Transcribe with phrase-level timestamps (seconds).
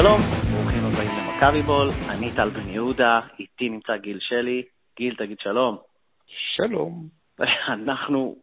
[0.00, 0.20] שלום,
[0.52, 4.62] ברוכים הבאים למכבי בול, אני טל בן יהודה, איתי נמצא גיל שלי.
[4.96, 5.78] גיל, תגיד שלום.
[6.26, 7.08] שלום.
[7.68, 8.36] אנחנו,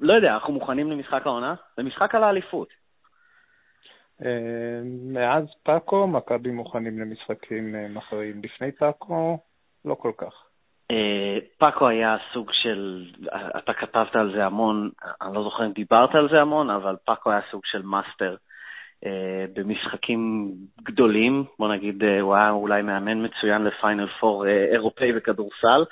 [0.00, 1.54] לא יודע, אנחנו מוכנים למשחק העונה?
[1.76, 2.68] זה משחק על האליפות.
[4.24, 4.80] אה,
[5.12, 8.42] מאז פאקו, מכבי מוכנים למשחקים אה, מכריעים.
[8.44, 9.38] לפני פאקו,
[9.84, 10.32] לא כל כך.
[10.90, 13.10] אה, פאקו היה סוג של,
[13.58, 14.90] אתה כתבת על זה המון,
[15.22, 18.36] אני לא זוכר אם דיברת על זה המון, אבל פאקו היה סוג של master
[19.52, 20.52] במשחקים
[20.82, 21.44] גדולים.
[21.58, 25.84] בוא נגיד, הוא היה אולי מאמן מצוין לפיינל פור אירופאי בכדורסל.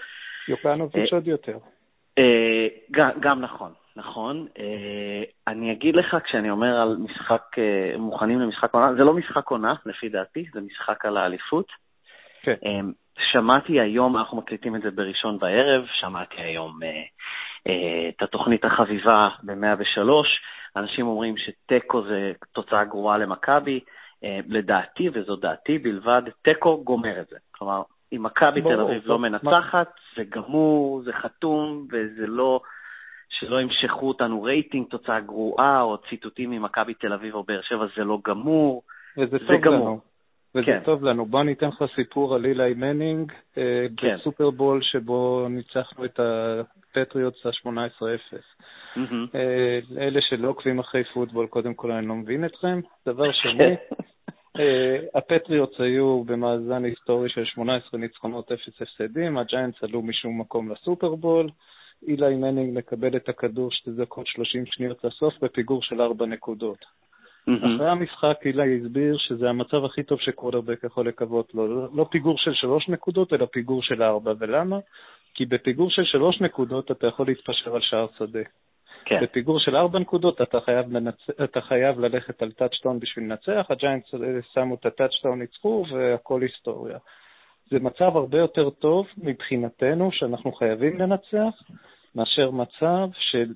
[0.48, 1.58] יוקנוביץ' עוד יותר.
[3.20, 4.46] גם נכון, נכון.
[4.58, 9.50] אה, אני אגיד לך, כשאני אומר על משחק, אה, מוכנים למשחק עונה, זה לא משחק
[9.50, 11.66] עונה, לפי דעתי, זה משחק על האליפות.
[12.42, 12.54] כן.
[12.64, 12.80] אה,
[13.32, 16.78] שמעתי היום, אנחנו מקליטים את זה בראשון בערב, שמעתי היום
[18.08, 20.00] את התוכנית החביבה ב-103,
[20.76, 23.80] אנשים אומרים שתיקו זה תוצאה גרועה למכבי.
[24.48, 27.36] לדעתי, וזו דעתי בלבד, תיקו גומר את זה.
[27.50, 32.60] כלומר, אם מכבי תל אביב לא מנצחת, זה גמור, זה חתום, וזה לא...
[33.28, 38.04] שלא ימשכו אותנו רייטינג, תוצאה גרועה, או ציטוטים ממכבי תל אביב או באר שבע, זה
[38.04, 38.82] לא גמור.
[39.18, 39.86] וזה טוב גמור.
[39.86, 40.00] לנו.
[40.54, 40.80] וזה כן.
[40.84, 41.26] טוב לנו.
[41.26, 44.16] בוא ניתן לך סיפור על אילי מנינג, אה, כן.
[44.16, 48.36] בסופרבול שבו ניצחנו את הפטריוטס ה-18-0.
[48.96, 49.36] Mm-hmm.
[49.98, 52.80] אלה שלא עוקבים אחרי פוטבול, קודם כל אני לא מבין אתכם.
[53.06, 53.74] דבר שני,
[54.58, 61.48] אה, הפטריוטס היו במאזן היסטורי של 18 ניצחונות 0 הפסדים, הג'יינטס עלו משום מקום לסופרבול.
[62.06, 66.78] אילי מנינג מקבל את הכדור שתי דקות 30 שניות לסוף בפיגור של ארבע נקודות.
[66.78, 67.66] Mm-hmm.
[67.76, 71.66] אחרי המשחק אילי הסביר שזה המצב הכי טוב שקוורטרבק יכול לקוות לו.
[71.66, 74.32] לא, לא פיגור של שלוש נקודות, אלא פיגור של ארבע.
[74.38, 74.78] ולמה?
[75.34, 78.42] כי בפיגור של שלוש נקודות אתה יכול להתפשר על שער שדה.
[79.06, 79.20] כן.
[79.22, 81.30] בפיגור של ארבע נקודות אתה חייב, לנצ...
[81.44, 84.14] אתה חייב ללכת על טאצ'דאון בשביל לנצח, הג'יינטס
[84.54, 86.98] שמו את הטאצ'דאון, ניצחו, והכל היסטוריה.
[87.70, 91.62] זה מצב הרבה יותר טוב מבחינתנו, שאנחנו חייבים לנצח,
[92.14, 93.52] מאשר מצב של...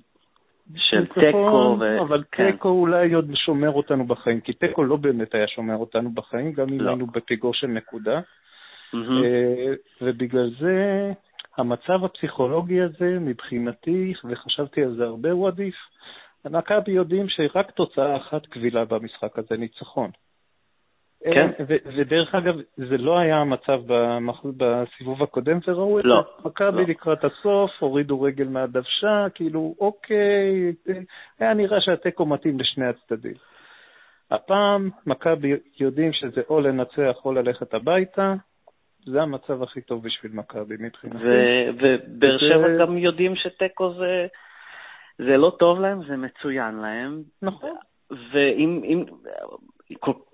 [0.75, 2.01] של תיקו, ו...
[2.01, 2.51] אבל כן.
[2.51, 6.69] תיקו אולי עוד שומר אותנו בחיים, כי תיקו לא באמת היה שומר אותנו בחיים, גם
[6.69, 6.89] אם לא.
[6.89, 8.19] היינו בפיגור של נקודה.
[8.93, 9.75] Mm-hmm.
[10.01, 11.11] ובגלל זה
[11.57, 15.75] המצב הפסיכולוגי הזה, מבחינתי, וחשבתי על זה הרבה, הוא עדיף.
[16.45, 20.11] מכבי יודעים שרק תוצאה אחת קבילה במשחק הזה, ניצחון.
[21.23, 21.51] כן.
[21.67, 23.81] ודרך אגב, זה לא היה המצב
[24.57, 26.49] בסיבוב הקודם, וראו את לא, זה.
[26.49, 26.87] מכבי לא.
[26.87, 30.73] לקראת הסוף, הורידו רגל מהדוושה, כאילו, אוקיי,
[31.39, 33.33] היה נראה שהתיקו מתאים לשני הצדדים.
[34.31, 38.33] הפעם מכבי יודעים שזה או לנצח או ללכת הביתה,
[39.05, 41.25] זה המצב הכי טוב בשביל מכבי מבחינתי.
[41.79, 44.27] ובאר שבע גם יודעים שתיקו זה,
[45.17, 47.21] זה לא טוב להם, זה מצוין להם.
[47.41, 47.75] נכון.
[48.31, 49.05] ואם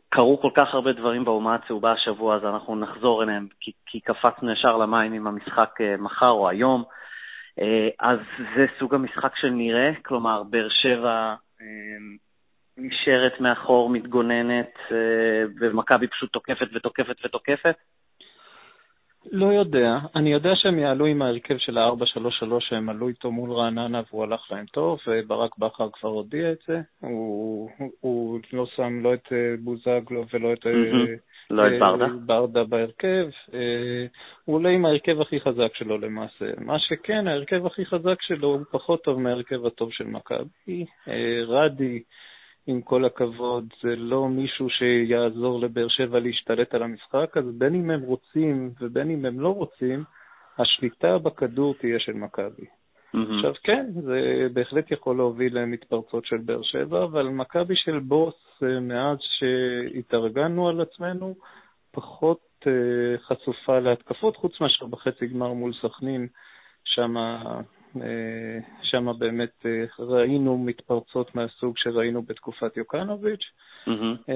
[0.10, 4.52] קרו כל כך הרבה דברים באומה הצהובה השבוע, אז אנחנו נחזור אליהם, כי, כי קפצנו
[4.52, 6.84] ישר למים עם המשחק אה, מחר או היום.
[7.60, 8.20] אה, אז
[8.56, 11.66] זה סוג המשחק של נראה, כלומר, באר שבע אה,
[12.78, 14.74] נשארת מאחור, מתגוננת,
[15.60, 17.76] ומכבי פשוט תוקפת ותוקפת ותוקפת.
[19.32, 19.98] לא יודע.
[20.16, 24.52] אני יודע שהם יעלו עם ההרכב של ה-4-3-3 שהם עלו איתו מול רעננה והוא הלך
[24.52, 26.82] להם טוב, וברק בכר כבר הודיע את זה.
[27.00, 31.50] הוא, הוא לא שם לא את אה, בוזגלו ולא את, mm-hmm.
[31.50, 32.08] לא את אה, ברדה.
[32.26, 33.28] ברדה בהרכב.
[34.46, 36.46] הוא עולה עם ההרכב הכי חזק שלו למעשה.
[36.58, 40.86] מה שכן, ההרכב הכי חזק שלו הוא פחות טוב מההרכב הטוב של מכבי.
[41.48, 42.02] רדי,
[42.68, 47.92] עם כל הכבוד, זה לא מישהו שיעזור לבאר שבע להשתלט על המשחק, אז בין אם
[47.92, 50.04] הם רוצים ובין אם הם לא רוצים,
[50.58, 52.66] השליטה בכדור תהיה של מכבי.
[52.66, 53.36] Mm-hmm.
[53.36, 58.80] עכשיו כן, זה בהחלט יכול להוביל למתפרצות של באר שבע, אבל מכבי של בוס, אה,
[58.80, 61.36] מאז שהתארגנו על עצמנו,
[61.92, 62.68] פחות uh,
[63.22, 66.28] חשופה להתקפות, חוץ מאשר בחצי גמר מול סכנין,
[66.84, 67.60] שם אה,
[68.82, 73.46] שם באמת אה, ראינו מתפרצות מהסוג שראינו בתקופת יוקנוביץ'.
[73.88, 74.32] Mm-hmm.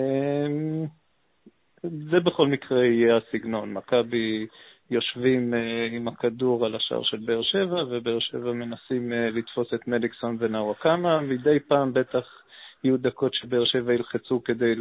[1.84, 3.74] זה בכל מקרה יהיה הסגנון.
[3.74, 4.48] מכבי
[4.90, 5.54] יושבים
[5.92, 11.22] עם הכדור על השער של באר שבע, ובאר שבע מנסים לתפוס את מליקסון ונאווקמה.
[11.22, 12.42] מדי פעם בטח
[12.84, 14.76] יהיו דקות שבאר שבע ילחצו כדי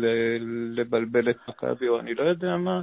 [0.75, 2.83] לבלבל את מכבי, או אני לא יודע מה.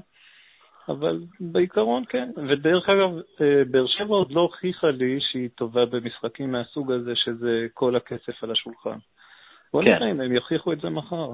[0.90, 2.30] אבל בעיקרון כן.
[2.50, 3.10] ודרך אגב,
[3.42, 8.44] אה, באר שבע עוד לא הוכיחה לי שהיא טובה במשחקים מהסוג הזה, שזה כל הכסף
[8.44, 8.98] על השולחן.
[9.74, 9.90] בוא כן.
[9.90, 11.32] נראה אם הם יוכיחו את זה מחר.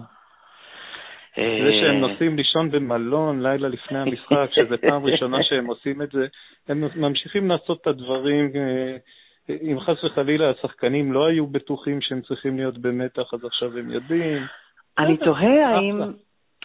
[1.38, 6.12] אה, זה שהם נוסעים לישון במלון לילה לפני המשחק, שזו פעם ראשונה שהם עושים את
[6.12, 6.28] זה,
[6.68, 8.98] הם ממשיכים לעשות את הדברים, אה,
[9.50, 14.46] אם חס וחלילה השחקנים לא היו בטוחים שהם צריכים להיות במתח, אז עכשיו הם יודעים.
[14.98, 16.02] אני תוהה האם...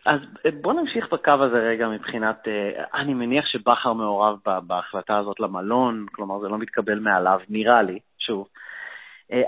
[0.08, 0.20] אז
[0.60, 2.48] בוא נמשיך בקו הזה רגע מבחינת,
[2.94, 8.48] אני מניח שבכר מעורב בהחלטה הזאת למלון, כלומר זה לא מתקבל מעליו, נראה לי, שוב.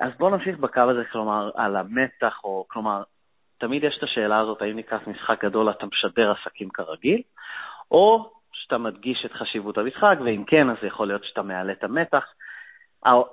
[0.01, 3.03] אז בוא נמשיך בקו הזה, כלומר, על המתח, או כלומר,
[3.59, 7.23] תמיד יש את השאלה הזאת, האם ניקח משחק גדול, אתה משדר עסקים כרגיל,
[7.91, 12.25] או שאתה מדגיש את חשיבות המשחק, ואם כן, אז יכול להיות שאתה מעלה את המתח.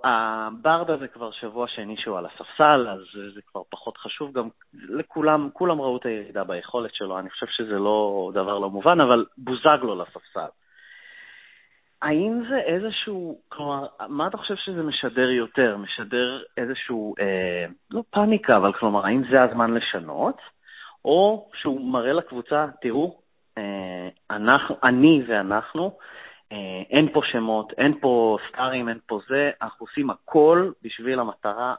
[0.03, 2.99] הברדה זה כבר שבוע שני שהוא על הספסל, אז
[3.35, 4.33] זה כבר פחות חשוב.
[4.33, 9.01] גם לכולם, כולם ראו את הירידה ביכולת שלו, אני חושב שזה לא דבר לא מובן,
[9.01, 10.49] אבל בוזגלו לספסל.
[12.01, 15.77] האם זה איזשהו, כלומר, מה אתה חושב שזה משדר יותר?
[15.77, 20.37] משדר איזשהו, אה, לא פאניקה, אבל כלומר, האם זה הזמן לשנות?
[21.05, 23.17] או שהוא מראה לקבוצה, תראו,
[23.57, 25.97] אה, אנחנו, אני ואנחנו,
[26.89, 31.75] אין פה שמות, אין פה סטארים, אין פה זה, אנחנו עושים הכל בשביל המטרה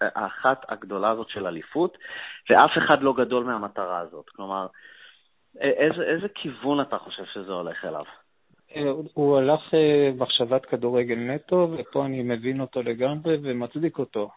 [0.00, 1.98] האחת הגדולה הזאת של אליפות,
[2.50, 4.28] ואף אחד לא גדול מהמטרה הזאת.
[4.28, 4.66] כלומר,
[5.60, 8.04] איזה, איזה כיוון אתה חושב שזה הולך אליו?
[8.76, 9.60] אה, הוא הלך
[10.18, 14.30] מחשבת כדורגל נטו, ופה אני מבין אותו לגמרי ומצדיק אותו.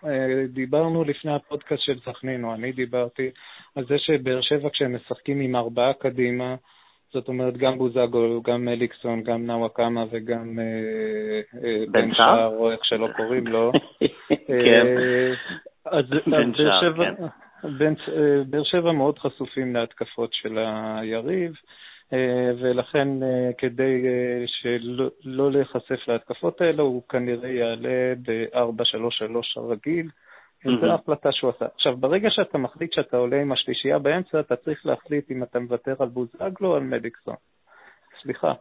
[0.50, 3.30] דיברנו לפני הפודקאסט של סכנין, או אני דיברתי
[3.76, 6.56] על זה שבאר שבע כשהם משחקים עם ארבעה קדימה,
[7.14, 12.86] זאת אומרת, גם בוזגו, גם אליקסון, גם נאוואקמה וגם אה, אה, בן שער, או איך
[12.86, 13.72] שלא קוראים לו.
[14.48, 14.88] כן.
[14.88, 15.34] אה,
[15.86, 17.14] אז בן שער, כן.
[18.50, 21.52] באר שבע מאוד חשופים להתקפות של היריב,
[22.62, 23.08] ולכן
[23.58, 24.06] כדי
[24.46, 28.58] שלא לא להיחשף להתקפות האלה, הוא כנראה יעלה ב-4-3-3
[29.56, 30.10] הרגיל.
[30.64, 31.66] זו ההחלטה שהוא עשה.
[31.76, 35.96] עכשיו, ברגע שאתה מחליט שאתה עולה עם השלישייה באמצע, אתה צריך להחליט אם אתה מוותר
[36.00, 37.36] על בוזגלו או על מדיקסון.
[38.22, 38.54] סליחה,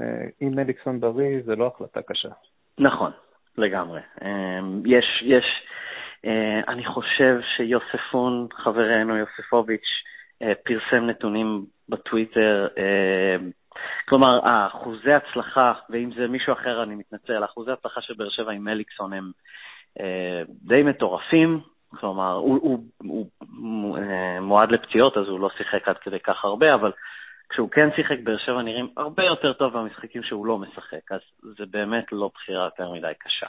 [0.00, 0.06] אה,
[0.42, 2.28] אם מדיקסון בריא, זה לא החלטה קשה.
[2.78, 3.10] נכון,
[3.58, 4.00] לגמרי.
[4.22, 5.44] אה, יש, יש,
[6.24, 9.88] אה, אני חושב שיוספון, חברנו יוספוביץ',
[10.64, 12.68] פרסם נתונים בטוויטר,
[14.08, 18.64] כלומר, אחוזי הצלחה, ואם זה מישהו אחר, אני מתנצל, אחוזי הצלחה של באר שבע עם
[18.64, 19.30] מליקסון הם
[20.48, 21.60] די מטורפים,
[22.00, 23.26] כלומר, הוא, הוא, הוא,
[23.58, 26.92] הוא אה, מועד לפציעות, אז הוא לא שיחק עד כדי כך הרבה, אבל
[27.48, 31.64] כשהוא כן שיחק, באר שבע נראים הרבה יותר טוב במשחקים שהוא לא משחק, אז זה
[31.70, 33.46] באמת לא בחירה יותר מדי קשה.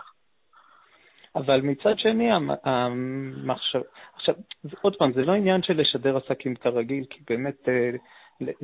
[1.36, 2.30] אבל מצד שני,
[2.64, 3.82] המחשב...
[4.16, 4.36] עכשיו,
[4.82, 7.92] עוד פעם, זה לא עניין של לשדר עסקים כרגיל, כי באמת אה,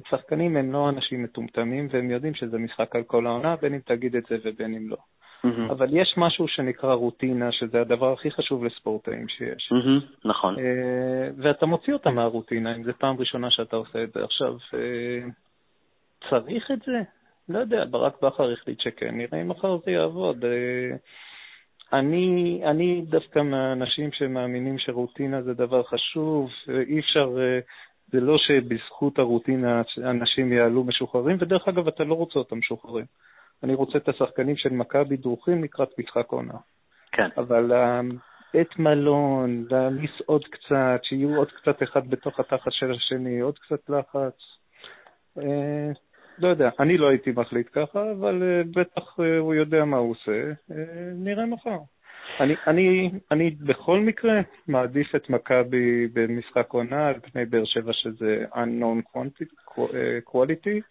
[0.10, 4.16] שחקנים הם לא אנשים מטומטמים, והם יודעים שזה משחק על כל העונה, בין אם תגיד
[4.16, 4.98] את זה ובין אם לא.
[5.46, 5.72] Mm-hmm.
[5.72, 9.72] אבל יש משהו שנקרא רוטינה, שזה הדבר הכי חשוב לספורטאים שיש.
[9.72, 10.56] Mm-hmm, נכון.
[10.56, 10.60] Uh,
[11.38, 14.24] ואתה מוציא אותה מהרוטינה, אם זו פעם ראשונה שאתה עושה את זה.
[14.24, 17.02] עכשיו, uh, צריך את זה?
[17.50, 20.44] לא יודע, ברק בכר החליט שכן, נראה אם מחר זה יעבוד.
[20.44, 20.98] Uh,
[21.94, 26.50] אני, אני דווקא מהאנשים שמאמינים שרוטינה זה דבר חשוב,
[26.88, 27.30] אי אפשר,
[28.12, 33.06] זה לא שבזכות הרוטינה אנשים יעלו משוחררים, ודרך אגב, אתה לא רוצה אותם משוחררים.
[33.64, 36.58] אני רוצה את השחקנים של מכבי דרוכים לקראת משחק עונה.
[37.12, 37.30] כן.
[37.38, 37.72] אבל
[38.54, 43.90] בית מלון, להעמיס עוד קצת, שיהיו עוד קצת אחד בתוך התחת של השני, עוד קצת
[43.90, 44.38] לחץ.
[45.38, 45.92] אה,
[46.38, 50.12] לא יודע, אני לא הייתי מחליט ככה, אבל אה, בטח אה, הוא יודע מה הוא
[50.12, 50.52] עושה.
[50.72, 51.78] אה, נראה מחר.
[52.40, 58.46] אני, אני, אני בכל מקרה מעדיף את מכבי במשחק עונה על פני באר שבע שזה
[58.54, 59.80] unknown quantity,
[60.30, 60.82] quality,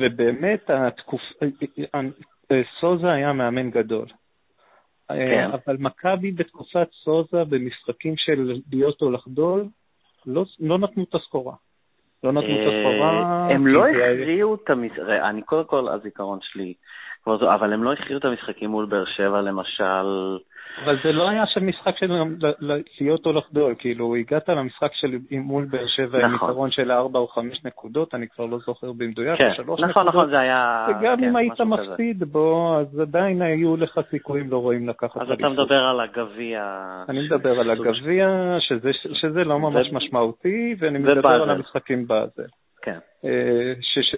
[0.00, 1.20] ובאמת התקופ...
[2.80, 4.06] סוזה היה מאמן גדול.
[5.08, 5.50] כן.
[5.52, 9.66] אבל מכבי בתקופת סוזה, במשחקים של להיות או לחדול,
[10.26, 11.54] לא, לא נתנו את הסחורה.
[12.24, 13.48] לא נתנו את הסחורה.
[13.50, 16.74] הם לא הכריעו את המשחק, אני קודם כל, הזיכרון שלי,
[17.26, 20.38] אבל הם לא הכריעו את המשחקים מול באר שבע, למשל.
[20.84, 22.12] אבל זה לא היה של משחק של
[23.00, 26.50] להיות או לחדול, כאילו, הגעת למשחק של מול באר שבע עם נכון.
[26.50, 30.08] יתרון של ארבע או חמש נקודות, אני כבר לא זוכר במדויק, כן, שלוש נכון, נקודות.
[30.08, 30.86] נכון, זה היה...
[30.90, 35.30] וגם כן, אם היית מפסיד בו, אז עדיין היו לך סיכויים לא רואים לקחת אז
[35.30, 36.62] אתה מדבר על הגביע...
[37.08, 38.28] אני מדבר על הגביע,
[39.14, 42.48] שזה לא ממש משמעותי, ואני מדבר על המשחקים באזל.
[42.82, 42.98] כן.
[43.24, 43.72] אה,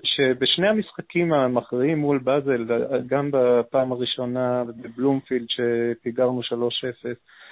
[0.05, 2.67] שבשני המשחקים המכריעים מול באזל,
[3.07, 6.47] גם בפעם הראשונה בבלומפילד שפיגרנו 3-0,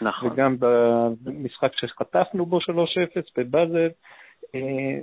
[0.00, 0.30] נכון.
[0.30, 0.56] וגם
[1.24, 2.60] במשחק שחטפנו בו 3-0
[3.36, 3.88] בבאזל,
[4.54, 4.60] אה,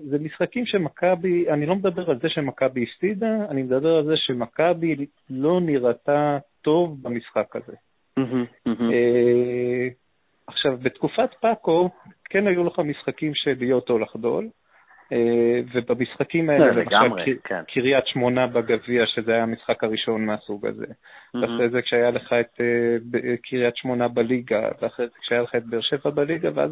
[0.10, 5.06] זה משחקים שמכבי, אני לא מדבר על זה שמכבי הפסידה, אני מדבר על זה שמכבי
[5.30, 7.74] לא נראתה טוב במשחק הזה.
[8.68, 9.88] אה,
[10.48, 11.90] עכשיו, בתקופת פאקו,
[12.30, 14.50] כן היו לך משחקים של להיות או לחדול,
[15.74, 17.62] ובמשחקים האלה, למשל כן.
[17.68, 20.86] קריית שמונה בגביע, שזה היה המשחק הראשון מהסוג הזה.
[21.34, 25.82] ואחרי זה כשהיה לך את אה, קריית שמונה בליגה, ואחרי זה כשהיה לך את באר
[25.82, 26.72] שבע בליגה, ואז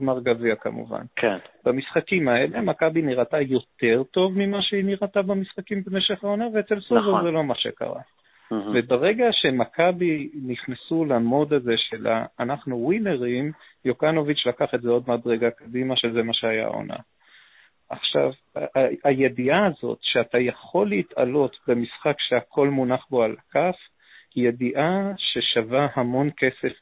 [0.00, 1.02] גמר גביע כמובן.
[1.16, 1.36] כן.
[1.64, 7.24] במשחקים האלה מכבי נראתה יותר טוב ממה שהיא נראתה במשחקים במשך העונה, ואצל סובר נכון.
[7.24, 8.00] זה לא מה שקרה.
[8.50, 12.06] וברגע שמכבי נכנסו למוד הזה של
[12.40, 13.52] אנחנו ווינרים,
[13.84, 16.96] יוקנוביץ' לקח את זה עוד מדרגה קדימה, שזה מה שהיה העונה.
[17.90, 18.30] עכשיו,
[19.04, 23.76] הידיעה הזאת שאתה יכול להתעלות במשחק שהכל מונח בו על הכף,
[24.34, 26.72] היא ידיעה ששווה המון כסף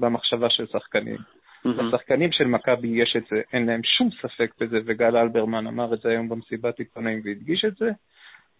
[0.00, 1.16] במחשבה של שחקנים.
[1.64, 6.00] לשחקנים של מכבי יש את זה, אין להם שום ספק בזה, וגל אלברמן אמר את
[6.00, 7.90] זה היום במסיבת עיתונאים והדגיש את זה.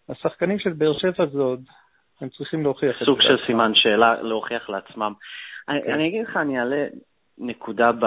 [0.09, 1.63] השחקנים של באר שבע זה עוד,
[2.21, 3.05] הם צריכים להוכיח את זה.
[3.05, 5.13] סוג של סימן שאלה להוכיח לעצמם.
[5.67, 5.93] כן.
[5.93, 6.87] אני אגיד לך, אני אעלה
[7.39, 8.05] נקודה ב...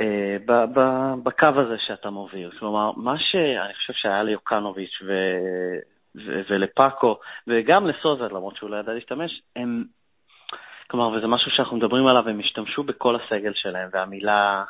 [0.00, 0.36] אה,
[1.22, 2.50] בקו הזה שאתה מוביל.
[2.58, 5.12] כלומר, מה שאני חושב שהיה ליוקנוביץ' ו...
[6.16, 6.40] ו...
[6.50, 9.84] ולפאקו, וגם לסוזה, למרות שהוא לא ידע להשתמש, הם...
[10.90, 14.64] כלומר, וזה משהו שאנחנו מדברים עליו, הם השתמשו בכל הסגל שלהם, והמילה,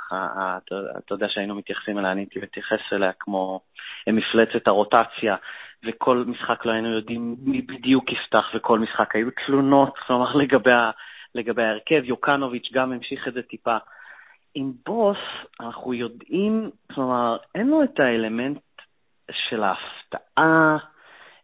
[0.67, 3.61] אתה יודע שהיינו מתייחסים אליה, אני הייתי מתייחס אליה כמו
[4.07, 5.37] מפלצת הרוטציה,
[5.85, 10.35] וכל משחק לא היינו יודעים מי בדיוק יפתח, וכל משחק היו תלונות, כלומר,
[11.35, 12.03] לגבי, ההרכב.
[12.05, 13.77] יוקנוביץ' גם המשיך את זה טיפה.
[14.55, 15.17] עם בוס
[15.61, 18.59] אנחנו יודעים, כלומר, אין לו את האלמנט
[19.31, 20.77] של ההפתעה,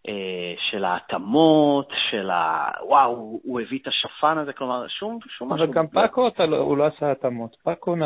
[0.09, 2.71] אה, של ההתאמות, של ה...
[2.83, 5.65] וואו, הוא הביא את השפן הזה, כלומר, שום, שום משהו.
[5.65, 7.57] אבל גם פאקו, לא, הוא לא עשה התאמות.
[7.65, 7.97] פאקו,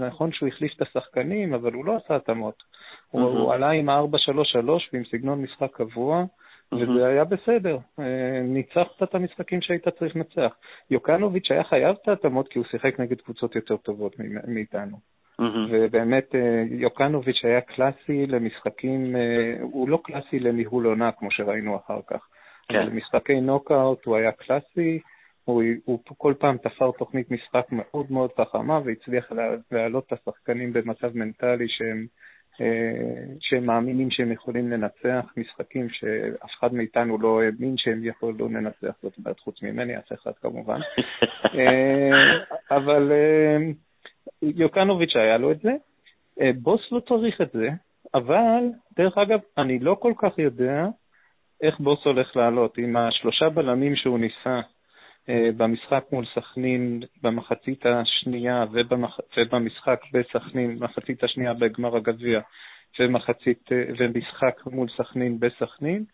[0.00, 2.62] נכון שהוא החליף את השחקנים, אבל הוא לא עשה התאמות.
[3.10, 6.24] הוא עלה עם ה-4-3-3 ועם סגנון משחק קבוע.
[6.72, 7.78] וזה היה בסדר.
[7.98, 10.54] אה, ניצחת את המשחקים שהיית צריך לנצח.
[10.90, 14.96] יוקנוביץ' היה חייב את ההתאמות כי הוא שיחק נגד קבוצות יותר טובות מאיתנו.
[15.70, 22.00] ובאמת אה, יוקנוביץ' היה קלאסי למשחקים, אה, הוא לא קלאסי לניהול עונה כמו שראינו אחר
[22.06, 22.28] כך.
[22.68, 22.86] כן.
[22.86, 25.00] למשחקי נוקאוט הוא היה קלאסי,
[25.44, 29.32] הוא, הוא כל פעם תפר תוכנית משחק מאוד מאוד חכמה והצליח
[29.72, 32.06] להעלות את השחקנים במצב מנטלי שהם
[33.40, 39.18] שהם מאמינים שהם יכולים לנצח משחקים שאף אחד מאיתנו לא האמין שהם יכולו לנצח, זאת
[39.18, 40.80] אומרת, חוץ ממני, אף אחד כמובן.
[41.58, 43.56] אה, אבל אה,
[44.42, 45.72] יוקנוביץ' היה לו את זה.
[46.62, 47.68] בוס לא צריך את זה,
[48.14, 48.64] אבל,
[48.96, 50.86] דרך אגב, אני לא כל כך יודע
[51.62, 52.78] איך בוס הולך לעלות.
[52.78, 54.75] עם השלושה בלמים שהוא ניסה אה,
[55.28, 59.20] במשחק מול סכנין במחצית השנייה ובמח...
[59.36, 62.40] ובמשחק בסכנין, מחצית השנייה בגמר הגביע
[63.00, 66.04] ומחצית, אה, ומשחק מול סכנין בסכנין.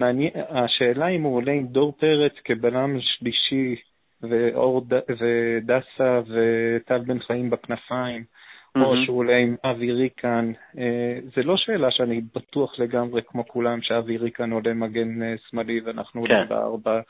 [0.00, 3.76] מעניין, השאלה אם הוא עולה עם דור פרץ כבלם שלישי
[4.22, 8.80] ואור, ודסה וטל בן חיים בכנפיים, mm-hmm.
[8.80, 10.52] או שהוא עולה עם אבי ריקן.
[10.78, 16.20] אה, זה לא שאלה שאני בטוח לגמרי כמו כולם שאבי ריקן עולה מגן שמאלי ואנחנו
[16.20, 16.48] עולים כן.
[16.48, 17.00] בארבע.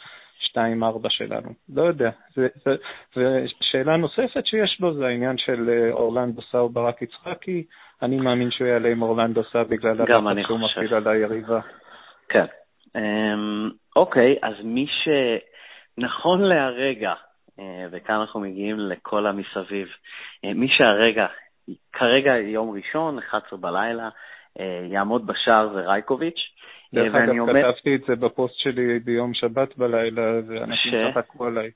[0.57, 0.59] 2-4
[1.09, 1.49] שלנו.
[1.75, 2.11] לא יודע.
[3.17, 7.65] ושאלה נוספת שיש לו זה העניין של אה, אורלנדו סא או ברק יצחקי.
[8.03, 11.61] אני מאמין שהוא יעלה עם אורלנדו סא בגלל הלחץ שהוא מפעיל על היריבה.
[12.29, 12.45] כן.
[12.97, 17.13] אמ, אוקיי, אז מי שנכון להרגע,
[17.61, 19.89] אה, וכאן אנחנו מגיעים לכל המסביב,
[20.45, 21.27] אה, מי שהרגע,
[21.93, 24.09] כרגע יום ראשון, 11 בלילה,
[24.91, 26.41] יעמוד בשער זה רייקוביץ'.
[26.95, 27.73] דרך אגב, אומר...
[27.73, 31.15] כתבתי את זה בפוסט שלי ביום שבת בלילה, ואנשים ש...
[31.15, 31.71] צחקו עליי.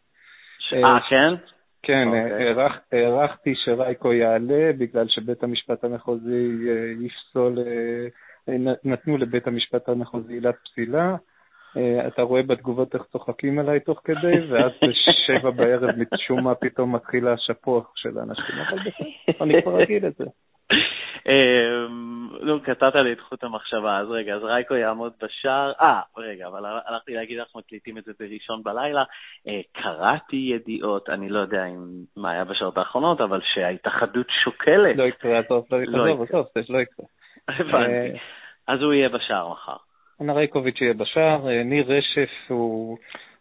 [0.72, 1.34] אה, אה, כן?
[1.82, 2.54] כן, אוקיי.
[2.92, 10.54] הערכתי שרייקו יעלה בגלל שבית המשפט המחוזי אה, יפסול, אה, נתנו לבית המשפט המחוזי עילת
[10.64, 11.16] פסילה.
[12.06, 17.28] אתה רואה בתגובות איך צוחקים עליי תוך כדי, ואז בשבע בערב משום מה פתאום מתחיל
[17.28, 20.24] השפוח של האנשים, אבל בסדר, אני כבר אגיד את זה.
[21.28, 25.72] אמ, נו, קטעת לי את חוט המחשבה, אז רגע, אז רייקו יעמוד בשער.
[25.80, 29.04] אה, רגע, אבל הלכתי להגיד, אנחנו מקליטים את זה בראשון בלילה.
[29.48, 31.64] אה, קראתי ידיעות, אני לא יודע
[32.16, 34.96] מה היה בשעות האחרונות, אבל שההתאחדות שוקלת.
[34.96, 37.06] לא יקרה, טוב, לא בסוף, לא יקרה.
[37.48, 37.92] הבנתי.
[37.92, 38.18] אה,
[38.68, 39.76] אז הוא יהיה בשער מחר.
[40.20, 42.98] רייקוביץ' יהיה בשער, אה, ניר רשף הוא...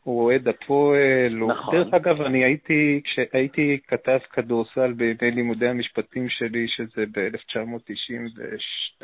[0.07, 1.35] הוא אוהד הפועל.
[1.47, 1.75] נכון.
[1.75, 9.03] דרך אגב, אני הייתי, כשהייתי כתב כדורסל בימי לימודי המשפטים שלי, שזה ב-1992,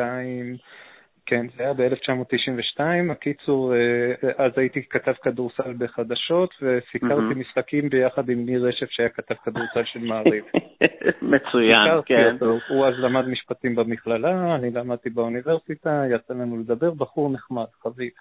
[1.26, 2.82] כן, זה היה ב-1992.
[3.12, 7.36] הקיצור, אה, אז הייתי כתב כדורסל בחדשות, וסיקרתי mm-hmm.
[7.36, 10.44] משחקים ביחד עם ניר רשף, שהיה כתב כדורסל של מעריב.
[11.36, 12.34] מצוין, כן.
[12.34, 12.60] אותו.
[12.70, 18.12] הוא אז למד משפטים במכללה, אני למדתי באוניברסיטה, יצא לנו לדבר, בחור נחמד, חביב.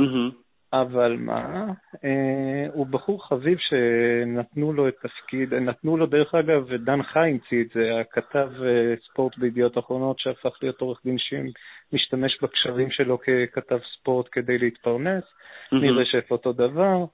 [0.00, 0.45] Mm-hmm.
[0.82, 1.66] אבל מה,
[2.04, 7.62] אה, הוא בחור חביב שנתנו לו את תפקיד, נתנו לו דרך אגב, דן חי המציא
[7.62, 13.78] את זה, הכתב אה, ספורט בידיעות אחרונות שהפך להיות עורך דין שמשתמש בקשרים שלו ככתב
[13.94, 15.76] ספורט כדי להתפרנס, mm-hmm.
[15.76, 17.04] נראה שאיפה אותו דבר.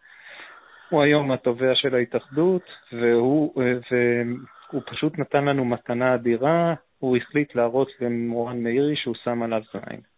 [0.88, 7.54] הוא היום התובע של ההתאחדות, והוא, אה, והוא פשוט נתן לנו מתנה אדירה, הוא החליט
[7.54, 10.11] להראות למורן מאירי שהוא שם עליו זין.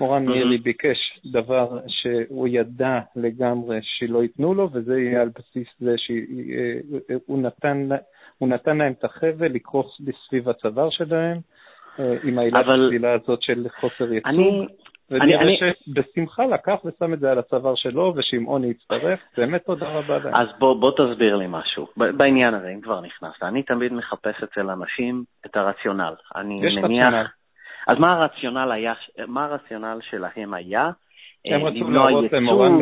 [0.00, 5.94] מורן מאירי ביקש דבר שהוא ידע לגמרי שלא ייתנו לו, וזה יהיה על בסיס זה
[5.98, 7.88] שהוא נתן,
[8.40, 11.38] נתן להם את החבל לכרוך בסביב הצוואר שלהם,
[11.98, 13.04] אה, עם העילה אבל...
[13.04, 14.30] הזאת של חוסר ייצוג.
[14.30, 14.66] אני...
[15.10, 15.56] ונראה אני...
[15.86, 20.34] שבשמחה לקח ושם את זה על הצוואר שלו, ושמעוני הצטרף, באמת תודה רבה להם.
[20.34, 23.42] אז בוא, בוא תסביר לי משהו, בעניין הזה, אם כבר נכנסת.
[23.42, 26.14] אני תמיד מחפש אצל אנשים את הרציונל.
[26.36, 26.84] אני מניח...
[26.84, 27.24] רציונל.
[27.86, 28.94] אז מה הרציונל היה,
[29.26, 30.90] מה הרציונל שלהם היה?
[31.44, 32.72] הם אה, רצו להראות למורן,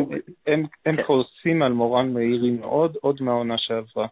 [0.47, 1.03] הם, הם כן.
[1.03, 4.07] כועסים על מורן מאירי מאוד, עוד מהעונה שעברה.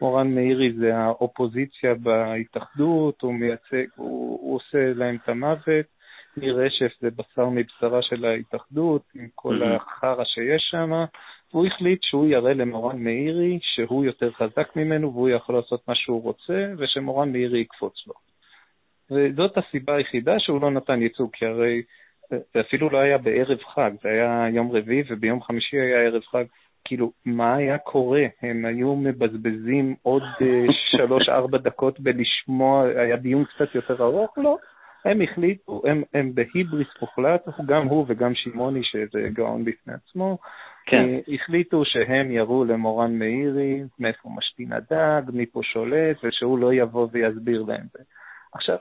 [0.00, 5.86] מורן מאירי זה האופוזיציה בהתאחדות, הוא מייצג, הוא, הוא עושה להם את המוות.
[6.36, 9.62] ניר רשף זה בשר מבשרה של ההתאחדות, עם כל.
[9.62, 10.90] החרא שיש שם,
[11.52, 16.22] והוא החליט שהוא יראה למורן מאירי שהוא יותר חזק ממנו והוא יכול לעשות מה שהוא
[16.22, 18.31] רוצה, ושמורן מאירי יקפוץ לו.
[19.12, 21.82] וזאת הסיבה היחידה שהוא לא נתן ייצוג, כי הרי
[22.30, 26.44] זה אפילו לא היה בערב חג, זה היה יום רביעי וביום חמישי היה ערב חג.
[26.84, 28.22] כאילו, מה היה קורה?
[28.42, 34.38] הם היו מבזבזים עוד אה, שלוש-ארבע דקות בלשמוע, היה דיון קצת יותר ארוך?
[34.38, 34.56] לא.
[35.04, 40.38] הם החליטו, הם, הם בהיבריס מוחלט, גם הוא וגם שמעוני, שזה גאון בפני עצמו,
[40.86, 40.96] כן.
[40.96, 47.08] אה, החליטו שהם יראו למורן מאירי מאיפה משתין הדג, מי פה שולט, ושהוא לא יבוא
[47.12, 47.86] ויסביר להם.
[48.54, 48.76] עכשיו,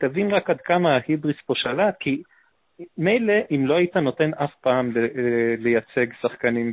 [0.00, 2.22] תבין רק עד כמה ההיבריס פה שלט, כי
[2.98, 6.72] מילא אם לא היית נותן אף פעם אה, לייצג שחקנים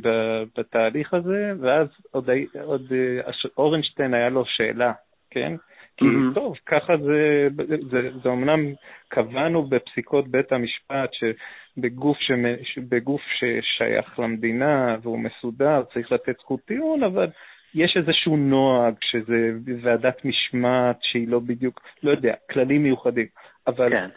[0.58, 2.30] בתהליך הזה, ואז עוד,
[2.62, 4.92] עוד אה, אורנשטיין היה לו שאלה,
[5.30, 5.52] כן?
[5.96, 6.34] כי mm-hmm.
[6.34, 7.48] טוב, ככה זה,
[7.90, 8.72] זה, זה אמנם
[9.08, 12.18] קבענו בפסיקות בית המשפט שבגוף,
[12.62, 17.26] שבגוף ששייך למדינה והוא מסודר צריך לתת זכות טיעון, אבל
[17.74, 19.50] יש איזשהו נוהג שזה
[19.82, 23.26] ועדת משמעת שהיא לא בדיוק, לא יודע, כללים מיוחדים,
[23.66, 24.08] אבל, כן.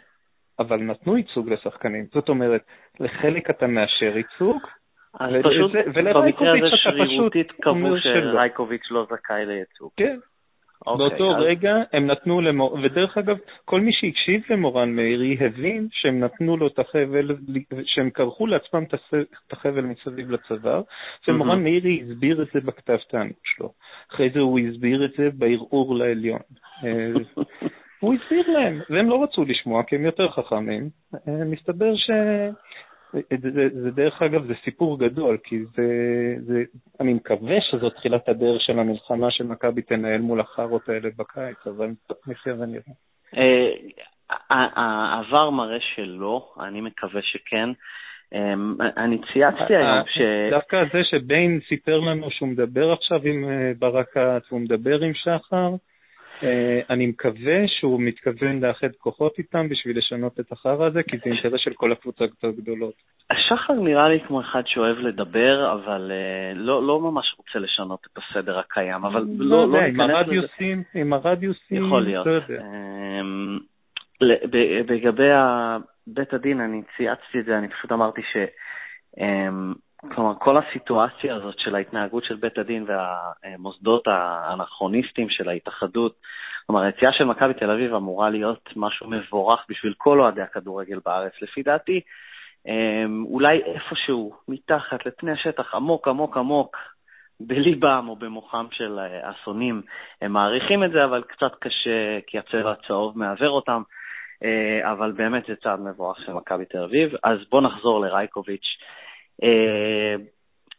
[0.58, 2.06] אבל נתנו ייצוג לשחקנים.
[2.12, 2.62] זאת אומרת,
[3.00, 4.62] לחלק אתה מאשר ייצוג,
[5.20, 5.72] אז פשוט,
[6.14, 9.90] במקרה הזה שרירותית קבעו שרייקוביץ' לא זכאי לייצוג.
[9.96, 10.18] כן,
[10.86, 11.42] אוקיי, באותו אז...
[11.42, 12.78] רגע הם נתנו למור...
[12.82, 17.36] ודרך אגב, כל מי שהקשיב למורן מאירי הבין שהם נתנו לו את החבל,
[17.84, 20.82] שהם כרכו לעצמם את החבל מסביב לצוואר,
[21.28, 21.62] ומורן mm-hmm.
[21.62, 23.72] מאירי הסביר את זה בכתב טענות שלו.
[24.12, 26.40] אחרי זה הוא הסביר את זה בערעור לעליון.
[26.84, 27.12] אה,
[28.00, 30.88] הוא הסביר להם, והם לא רצו לשמוע כי הם יותר חכמים.
[31.14, 32.10] אה, מסתבר ש...
[33.12, 35.84] זה, זה, זה דרך אגב, זה סיפור גדול, כי זה,
[36.40, 36.62] זה,
[37.00, 41.90] אני מקווה שזו תחילת הדרך של המלחמה שמכבי תנהל מול החארות האלה בקיץ, אבל
[42.26, 42.92] נחיה ונראה.
[43.36, 43.70] אה,
[44.50, 47.68] העבר מראה שלא, אני מקווה שכן.
[48.34, 48.54] אה,
[48.96, 50.20] אני צייצתי היום אה, ש...
[50.50, 53.44] דווקא זה שביין סיפר לנו שהוא מדבר עכשיו עם
[53.78, 55.91] ברקת, והוא מדבר עם שחר, אה,
[56.90, 61.60] אני מקווה שהוא מתכוון לאחד כוחות איתם בשביל לשנות את החרא הזה, כי זה אינטרס
[61.60, 62.94] של כל הקבוצות הגדולות.
[63.30, 68.18] השחר נראה לי כמו אחד שאוהב לדבר, אבל uh, לא, לא ממש רוצה לשנות את
[68.18, 72.26] הסדר הקיים, אבל לא, לא, לא עם הרדיוסים, עם הרדיוסים, יכול להיות.
[72.26, 72.62] לא יודע.
[72.62, 73.62] Um,
[74.88, 75.28] לגבי
[76.06, 78.36] בית הדין, אני צייצתי את זה, אני פשוט אמרתי ש...
[79.18, 79.74] Um,
[80.10, 86.14] כלומר, כל הסיטואציה הזאת של ההתנהגות של בית הדין והמוסדות האנכרוניסטיים של ההתאחדות,
[86.66, 91.32] כלומר, היציאה של מכבי תל אביב אמורה להיות משהו מבורך בשביל כל אוהדי הכדורגל בארץ,
[91.42, 92.00] לפי דעתי.
[92.66, 96.76] אמ, אולי איפשהו, מתחת לפני השטח, עמוק עמוק עמוק,
[97.40, 99.82] בליבם או במוחם של האסונים,
[100.22, 103.82] הם מעריכים את זה, אבל קצת קשה, כי הצבע הצהוב מעוור אותם.
[104.44, 107.12] אה, אבל באמת זה צעד מבורך של מכבי תל אביב.
[107.22, 108.76] אז בואו נחזור לרייקוביץ'.
[109.42, 110.14] אה,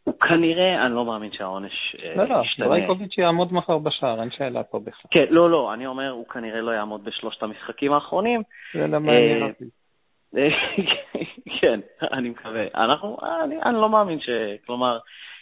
[0.03, 2.23] הוא כנראה, אני לא מאמין שהעונש ישתנה.
[2.25, 5.09] לא, לא, רייקוביץ' יעמוד מחר בשער, אין שאלה פה בכלל.
[5.11, 8.41] כן, לא, לא, אני אומר, הוא כנראה לא יעמוד בשלושת המשחקים האחרונים.
[8.73, 9.65] זה לא מעניין אותי.
[11.61, 11.79] כן,
[12.11, 12.65] אני מקווה.
[12.75, 14.29] אנחנו, אני, אני לא מאמין ש...
[14.65, 14.97] כלומר,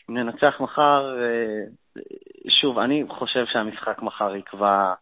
[0.10, 1.64] אם ננצח מחר, אה,
[2.62, 4.94] שוב, אני חושב שהמשחק מחר יקבע אה,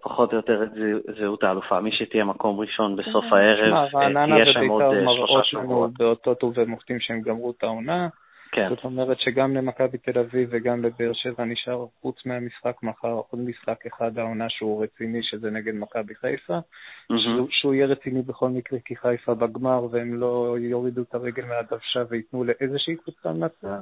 [0.00, 0.70] פחות או יותר את
[1.18, 1.80] זהות האלופה.
[1.80, 4.82] מי שתהיה מקום ראשון בסוף הערב, תהיה שם עוד
[5.16, 5.90] שלושה שבועות.
[5.98, 8.08] באותות ובמופתים שהם גמרו את העונה.
[8.52, 8.68] כן.
[8.68, 13.86] זאת אומרת שגם למכבי תל אביב וגם לבאר שבע נשאר חוץ מהמשחק מחר עוד משחק
[13.86, 17.14] אחד העונה שהוא רציני, שזה נגד מכבי חיפה, mm-hmm.
[17.18, 22.02] שהוא, שהוא יהיה רציני בכל מקרה כי חיפה בגמר והם לא יורידו את הרגל מהדוושה
[22.08, 23.80] וייתנו לאיזושהי קבוצה לנצח.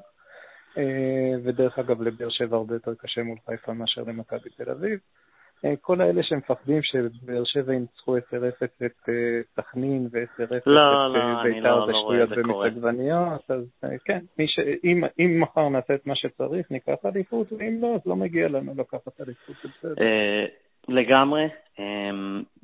[0.78, 4.98] אה, ודרך אגב, לבאר שבע הרבה יותר קשה מול חיפה מאשר למכבי תל אביב.
[5.64, 8.20] אה, כל האלה שמפחדים שבאר שבע ינצחו 10-0
[8.64, 9.14] את אה,
[9.56, 13.64] סכנין ו-10-0 את לא, לא, בית"ר לא, בשטויות ומסעגבניות, אז
[14.04, 14.58] כן, ש...
[14.84, 18.72] אם, אם מחר נעשה את מה שצריך, ניקח עדיפות, ואם לא, אז לא מגיע לנו
[18.76, 19.94] לקחת עדיפות, בסדר.
[20.88, 21.48] לגמרי.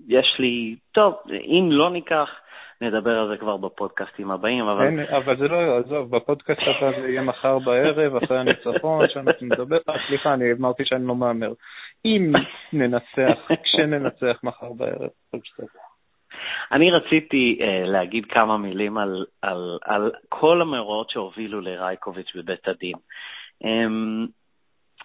[0.08, 2.28] יש לי, טוב, אם לא ניקח,
[2.82, 4.86] נדבר על זה כבר בפודקאסטים הבאים, אבל...
[4.86, 9.78] אין, אבל זה לא, עזוב, בפודקאסט הבא זה יהיה מחר בערב, אחרי הניצחון, שאנחנו נדבר,
[9.88, 11.52] אה, סליחה, אני אמרתי שאני לא מהמר.
[12.04, 12.32] אם
[12.72, 15.10] ננצח, כשננצח מחר בערב,
[16.72, 22.96] אני רציתי uh, להגיד כמה מילים על, על, על כל המאורעות שהובילו לרייקוביץ' בבית הדין.
[23.64, 24.28] Um,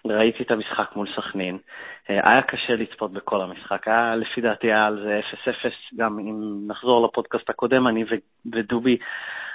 [0.04, 1.58] ראיתי את המשחק מול סכנין.
[2.10, 3.88] אה, היה קשה לצפות בכל המשחק.
[3.88, 8.04] היה, לפי דעתי היה על זה 0-0, גם אם נחזור לפודקאסט הקודם, אני
[8.52, 8.98] ודובי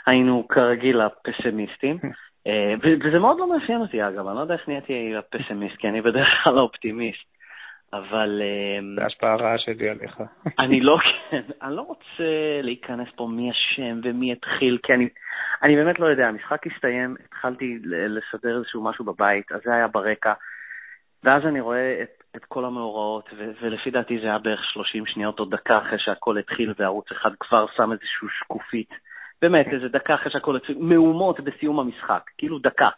[0.06, 1.98] היינו כרגיל הפסימיסטים.
[2.48, 6.02] אה, וזה מאוד לא מאפיין אותי, אגב, אני לא יודע איך נהייתי הפסימיסט, כי אני
[6.02, 7.33] בדרך כלל האופטימיסט.
[7.94, 8.42] אבל...
[8.42, 10.22] אמ, זה השפעה רעה שלי עליך.
[10.60, 10.98] אני לא,
[11.30, 15.10] כן, אני לא רוצה להיכנס פה מי אשם ומי התחיל, כי אני,
[15.64, 16.28] אני באמת לא יודע.
[16.28, 20.34] המשחק הסתיים, התחלתי לסדר איזשהו משהו בבית, אז זה היה ברקע,
[21.24, 25.40] ואז אני רואה את, את כל המאורעות, ו, ולפי דעתי זה היה בערך 30 שניות
[25.40, 28.90] או דקה אחרי שהכל התחיל, וערוץ אחד כבר שם איזושהי שקופית.
[29.42, 32.90] באמת, איזה דקה אחרי שהכל התחיל, מהומות בסיום המשחק, כאילו דקה.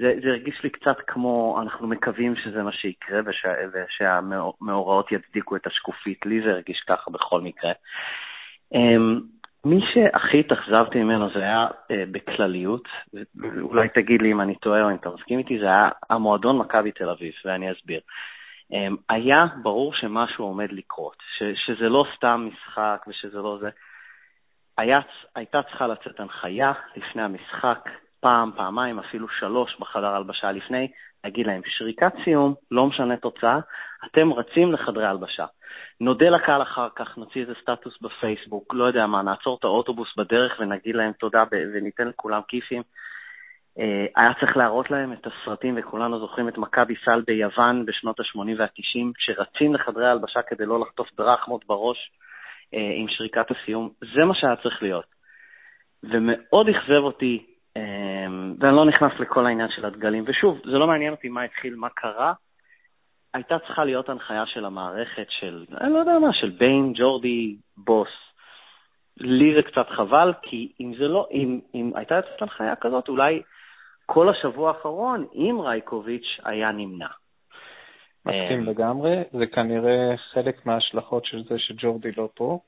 [0.00, 5.66] זה, זה הרגיש לי קצת כמו, אנחנו מקווים שזה מה שיקרה ושה, ושהמאורעות יצדיקו את
[5.66, 6.26] השקופית.
[6.26, 7.72] לי זה הרגיש ככה בכל מקרה.
[8.74, 9.22] Um,
[9.64, 12.88] מי שהכי התאכזבתי ממנו זה היה uh, בכלליות,
[13.62, 16.92] אולי תגיד לי אם אני טועה או אם אתה מסכים איתי, זה היה המועדון מכבי
[16.92, 18.00] תל אביב, ואני אסביר.
[18.72, 23.70] Um, היה ברור שמשהו עומד לקרות, ש, שזה לא סתם משחק ושזה לא זה.
[24.78, 25.00] היה,
[25.34, 27.88] הייתה צריכה לצאת הנחיה לפני המשחק
[28.20, 30.88] פעם, פעמיים, אפילו שלוש בחדר הלבשה לפני,
[31.24, 33.58] להגיד להם, שריקת סיום, לא משנה תוצאה,
[34.06, 35.46] אתם רצים לחדרי הלבשה.
[36.00, 40.56] נודה לקהל אחר כך, נוציא איזה סטטוס בפייסבוק, לא יודע מה, נעצור את האוטובוס בדרך
[40.60, 42.82] ונגיד להם תודה וניתן לכולם כיפים.
[43.78, 48.58] אה, היה צריך להראות להם את הסרטים, וכולנו זוכרים את מכבי סל ביוון בשנות ה-80
[48.58, 52.10] וה-90, שרצים לחדרי הלבשה כדי לא לחטוף דרחמות בראש
[52.74, 53.90] אה, עם שריקת הסיום.
[54.14, 55.06] זה מה שהיה צריך להיות.
[56.02, 57.46] ומאוד אכזב אותי
[58.60, 60.24] ואני לא נכנס לכל העניין של הדגלים.
[60.26, 62.32] ושוב, זה לא מעניין אותי מה התחיל, מה קרה.
[63.34, 68.08] הייתה צריכה להיות הנחיה של המערכת של, אני לא יודע מה, של ביין, ג'ורדי, בוס.
[69.16, 73.42] לי זה קצת חבל, כי אם זה לא, אם, אם הייתה יוצאת הנחיה כזאת, אולי
[74.06, 77.06] כל השבוע האחרון עם רייקוביץ' היה נמנע.
[78.26, 82.58] מסכים אמ, לגמרי, זה כנראה חלק מההשלכות של זה שג'ורדי לא פה.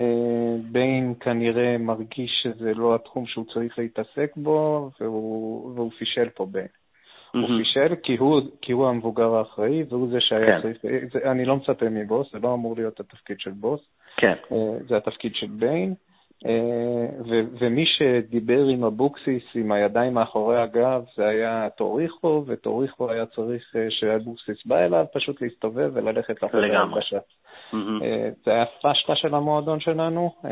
[0.00, 6.46] אה, ביין כנראה מרגיש שזה לא התחום שהוא צריך להתעסק בו, והוא, והוא פישל פה
[6.46, 6.66] ביין.
[7.32, 10.62] הוא פישל כי הוא, כי הוא המבוגר האחראי, והוא זה שהיה כן.
[10.62, 10.78] צריך...
[11.12, 13.80] זה, אני לא מצפה מבוס, זה לא אמור להיות התפקיד של בוס.
[14.16, 14.34] כן.
[14.52, 15.94] אה, זה התפקיד של ביין.
[16.46, 23.26] אה, ו- ומי שדיבר עם אבוקסיס עם הידיים מאחורי הגב זה היה טוריחו, וטוריחו היה
[23.26, 27.18] צריך שאבוקסיס בא אליו פשוט להסתובב וללכת לחדר הלבשה.
[27.74, 30.50] אה, זה היה פשלה של המועדון שלנו, אה,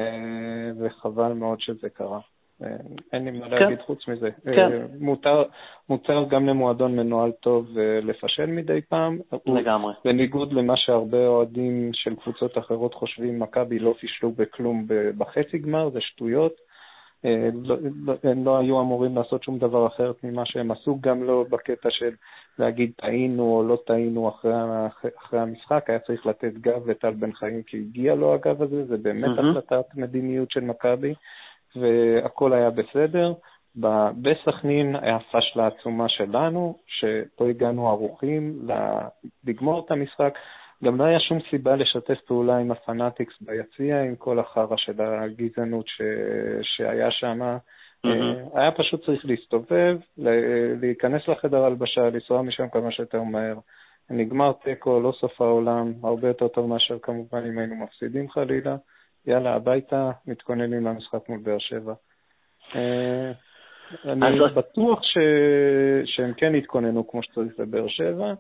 [0.81, 2.19] וחבל מאוד שזה קרה.
[2.63, 2.69] אה,
[3.13, 3.51] אין לי מה כן.
[3.51, 4.31] להגיד חוץ מזה.
[4.45, 4.87] כן.
[5.01, 5.43] מותר,
[5.89, 9.19] מותר גם למועדון מנוהל טוב לפשל מדי פעם.
[9.47, 9.95] לגמרי.
[10.05, 14.87] בניגוד למה שהרבה אוהדים של קבוצות אחרות חושבים, מכבי לא פישלו בכלום
[15.19, 16.70] בחצי גמר, זה שטויות.
[17.65, 21.45] לא, לא, הם לא היו אמורים לעשות שום דבר אחרת ממה שהם עשו, גם לא
[21.51, 22.11] בקטע של
[22.59, 24.53] להגיד טעינו או לא טעינו אחרי,
[25.19, 28.97] אחרי המשחק, היה צריך לתת גב לטל בן חיים כי הגיע לו הגב הזה, זה
[28.97, 29.51] באמת mm-hmm.
[29.51, 31.15] החלטת מדיניות של מכבי,
[31.77, 33.33] והכל היה בסדר.
[34.23, 38.69] בסכנין היה פשלה עצומה שלנו, שפה הגענו ערוכים
[39.45, 40.35] לגמור את המשחק.
[40.85, 45.89] גם לא היה שום סיבה לשתף פעולה עם הפנאטיקס ביציע, עם כל החרא של הגזענות
[45.89, 46.03] ש...
[46.63, 47.41] שהיה שם.
[48.07, 48.59] Mm-hmm.
[48.59, 49.99] היה פשוט צריך להסתובב,
[50.81, 53.59] להיכנס לחדר הלבשה, לנסוע משם כמה שיותר מהר.
[54.11, 58.77] נגמר תיקו, לא סוף העולם, הרבה יותר טוב מאשר כמובן אם היינו מפסידים חלילה.
[59.27, 61.95] יאללה, הביתה, מתכוננים למשחק מול באר שבע.
[62.75, 63.33] אה,
[64.05, 65.19] אני בטוח ש...
[66.05, 68.35] שהם כן התכוננו כמו שצריך לבאר שבע, אה,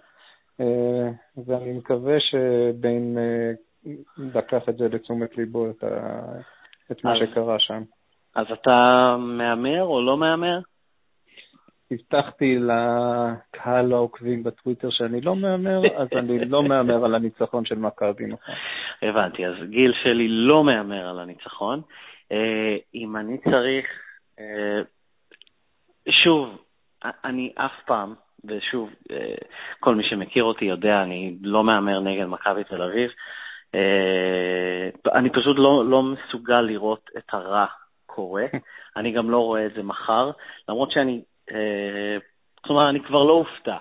[1.46, 3.18] ואני מקווה שבין
[4.18, 6.22] לקח את זה לתשומת ליבו, את, ה...
[6.92, 7.82] את מה שקרה שם.
[8.34, 10.60] אז אתה מהמר או לא מהמר?
[11.90, 18.26] הבטחתי לקהל העוקבים בטוויטר שאני לא מהמר, אז אני לא מהמר על הניצחון של מכבי
[18.26, 18.54] נכון.
[19.02, 21.80] הבנתי, אז גיל שלי לא מהמר על הניצחון.
[22.32, 23.86] אה, אם אני צריך,
[24.38, 24.80] אה,
[26.24, 26.58] שוב,
[27.04, 29.34] אני אף פעם, ושוב, אה,
[29.80, 33.10] כל מי שמכיר אותי יודע, אני לא מהמר נגד מכבי תל אביב.
[35.12, 37.66] אני פשוט לא, לא מסוגל לראות את הרע
[38.06, 38.44] קורה.
[38.96, 40.30] אני גם לא רואה את זה מחר,
[40.68, 41.20] למרות שאני,
[42.64, 43.76] כלומר, אני כבר לא אופתע.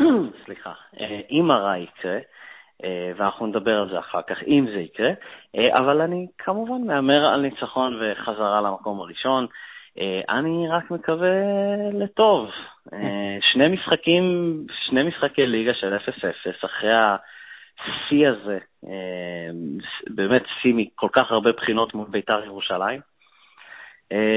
[0.44, 0.72] סליחה,
[1.30, 2.18] אם הרע יקרה,
[2.84, 5.10] אה, ואנחנו נדבר על זה אחר כך, אם זה יקרה.
[5.56, 9.46] אה, אבל אני כמובן מהמר על ניצחון וחזרה למקום הראשון.
[9.98, 11.28] אה, אני רק מקווה
[11.92, 12.48] לטוב.
[13.52, 14.22] שני משחקים,
[14.86, 18.58] שני משחקי ליגה של 0-0, אחרי השיא הזה,
[20.10, 23.00] באמת שיא מכל כך הרבה בחינות מול בית"ר ירושלים.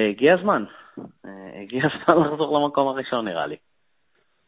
[0.09, 0.63] הגיע הזמן,
[1.61, 3.55] הגיע הזמן לחזור למקום הראשון נראה לי.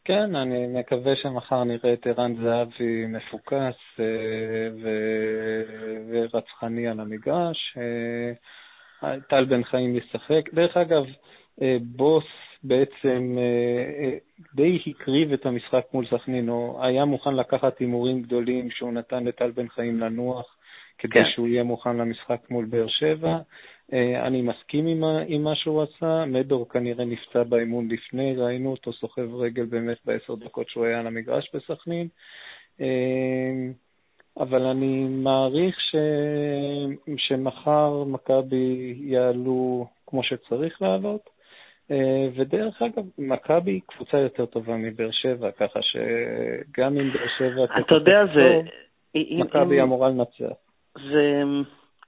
[0.04, 4.68] כן, אני מקווה שמחר נראה את ערן זהבי מפוקס אה,
[6.10, 7.76] ורצחני על המגרש.
[9.04, 10.54] אה, טל בן חיים ישחק.
[10.54, 11.04] דרך אגב,
[11.62, 12.24] אה, בוס
[12.64, 13.36] בעצם
[14.54, 19.50] די הקריב את המשחק מול סכנין, או היה מוכן לקחת הימורים גדולים שהוא נתן לטל
[19.50, 20.56] בן חיים לנוח
[20.98, 21.30] כדי כן.
[21.34, 23.38] שהוא יהיה מוכן למשחק מול באר שבע.
[23.92, 28.92] אה, אני מסכים עם, עם מה שהוא עשה, מדור כנראה נפצע באימון לפני, ראינו אותו
[28.92, 32.08] סוחב רגל באמת בעשר דקות שהוא היה על המגרש בסכנין,
[32.80, 32.86] אה,
[34.38, 35.96] אבל אני מעריך ש...
[37.16, 41.30] שמחר מכבי יעלו כמו שצריך לעלות,
[41.90, 47.64] אה, ודרך אגב, מכבי היא קבוצה יותר טובה מבאר שבע, ככה שגם אם באר שבע...
[47.64, 48.60] אתה יודע, זה...
[49.14, 50.54] מכבי אמורה לנצח.
[50.94, 51.42] זה...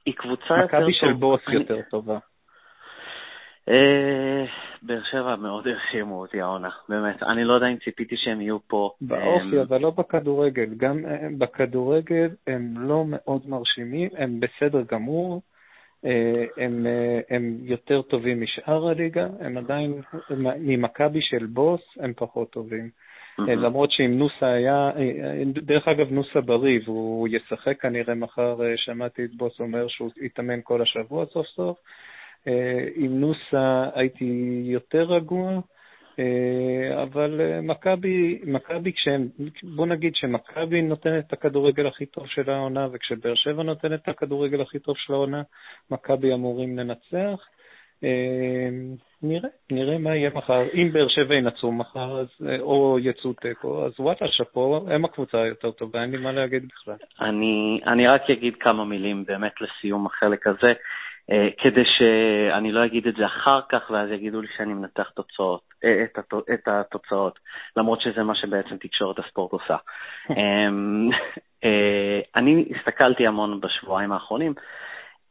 [0.06, 0.78] היא קבוצה יותר טובה.
[0.78, 2.18] מכבי של בוס יותר טובה.
[4.82, 7.22] אה, באר שבע מאוד הרשימו אותי העונה, באמת.
[7.22, 8.90] אני לא יודע אם ציפיתי שהם יהיו פה.
[9.00, 10.74] באופי, אבל לא בכדורגל.
[10.76, 15.42] גם אה, בכדורגל הם לא מאוד מרשימים, הם בסדר גמור.
[16.04, 16.86] אה, הם,
[17.30, 20.02] הם יותר טובים משאר הליגה, הם עדיין,
[20.58, 22.90] ממכבי של בוס, הם פחות טובים.
[23.40, 23.50] Mm-hmm.
[23.50, 29.24] למרות שאם נוסה היה, אה, דרך אגב נוסה בריא והוא ישחק כנראה מחר, אה, שמעתי
[29.24, 31.78] את בוס אומר שהוא יתאמן כל השבוע סוף סוף.
[32.94, 35.60] עם נוסה הייתי יותר רגוע,
[37.02, 39.28] אבל מכבי, מכבי כשהם,
[39.62, 44.60] בוא נגיד שמכבי נותנת את הכדורגל הכי טוב של העונה, וכשבאר שבע נותנת את הכדורגל
[44.60, 45.42] הכי טוב של העונה,
[45.90, 47.48] מכבי אמורים לנצח.
[49.22, 50.62] נראה, נראה מה יהיה מחר.
[50.74, 55.42] אם באר שבע ינצחו מחר, אז, אה, או יצאו תיקו, אז וואטה, שאפו, הם הקבוצה
[55.42, 56.96] היותר טובה, אין לי מה להגיד בכלל.
[57.20, 60.74] אני, אני רק אגיד כמה מילים באמת לסיום החלק הזה, אה,
[61.58, 66.04] כדי שאני לא אגיד את זה אחר כך, ואז יגידו לי שאני מנתח תוצאות, אה,
[66.04, 66.18] את,
[66.54, 67.38] את התוצאות,
[67.76, 69.76] למרות שזה מה שבעצם תקשורת הספורט עושה.
[70.30, 71.10] אמ,
[72.36, 74.54] אני הסתכלתי המון בשבועיים האחרונים,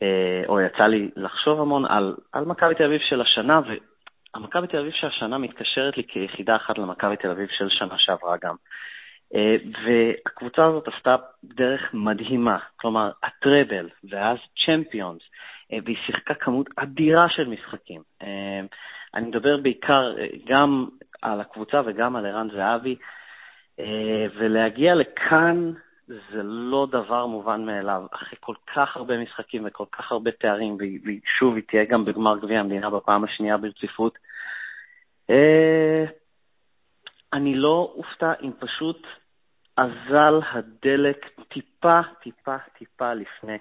[0.01, 3.61] אה, או יצא לי לחשוב המון על, על מכבי תל אביב של השנה,
[4.35, 8.35] והמכבי תל אביב של השנה מתקשרת לי כיחידה אחת למכבי תל אביב של שנה שעברה
[8.41, 8.55] גם.
[9.35, 15.27] אה, והקבוצה הזאת עשתה דרך מדהימה, כלומר, הטראבל ואז צ'מפיונס, אה,
[15.71, 18.01] והיא שיחקה כמות אדירה של משחקים.
[19.13, 20.87] אני מדבר בעיקר גם
[21.21, 22.95] על הקבוצה וגם על ערן זהבי,
[24.35, 25.71] ולהגיע לכאן
[26.07, 28.05] זה לא דבר מובן מאליו.
[28.11, 32.59] אחרי כל כך הרבה משחקים וכל כך הרבה תארים, ושוב, היא תהיה גם בגמר גביע
[32.59, 34.17] המדינה בפעם השנייה ברציפות.
[35.29, 36.05] אה,
[37.33, 39.07] אני לא אופתע אם פשוט
[39.77, 43.57] אזל הדלק טיפה, טיפה, טיפה לפני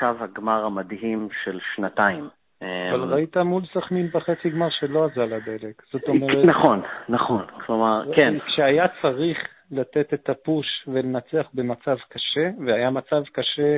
[0.00, 2.28] קו הגמר המדהים של שנתיים.
[2.62, 5.82] אבל אמ, ראית מול סכנין בחצי גמר שלא אזל הדלק.
[5.92, 6.44] זאת אומרת...
[6.44, 7.44] נכון, נכון.
[7.66, 8.34] כלומר, כן.
[8.46, 9.38] כשהיה צריך
[9.70, 13.76] לתת את הפוש ולנצח במצב קשה, והיה מצב קשה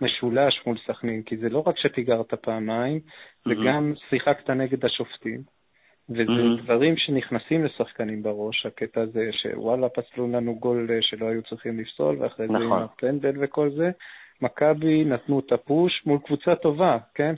[0.00, 3.00] משולש מול סכנין, כי זה לא רק שפיגרת פעמיים.
[3.44, 5.40] זה גם שיחקת נגד השופטים,
[6.10, 6.62] וזה.
[6.62, 12.16] דברים שנכנסים לשחקנים בראש, הקטע הזה שוואלה, פסלו לנו גול אה, שלא היו צריכים לפסול,
[12.20, 12.46] ואחרי.
[12.46, 12.82] זה עם נכון.
[12.82, 13.90] הפנדל וכל זה.
[14.44, 17.34] מכבי נתנו את הפוש מול קבוצה טובה, כן?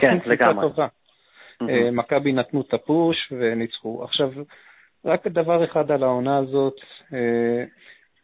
[0.00, 0.68] כן, לגמרי.
[0.68, 0.86] טובה.
[0.86, 1.90] Mm-hmm.
[1.92, 4.04] מכבי נתנו את הפוש וניצחו.
[4.04, 4.30] עכשיו,
[5.04, 6.74] רק דבר אחד על העונה הזאת,
[7.12, 7.64] אה,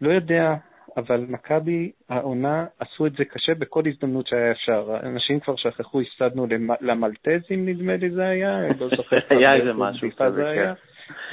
[0.00, 0.54] לא יודע,
[0.96, 4.96] אבל מכבי, העונה, עשו את זה קשה בכל הזדמנות שהיה אפשר.
[5.02, 6.46] אנשים כבר שכחו, הפסדנו
[6.80, 9.18] למלטזים, נדמה לי זה היה, לא זוכר.
[9.30, 10.72] היה איזה משהו כזה, כן.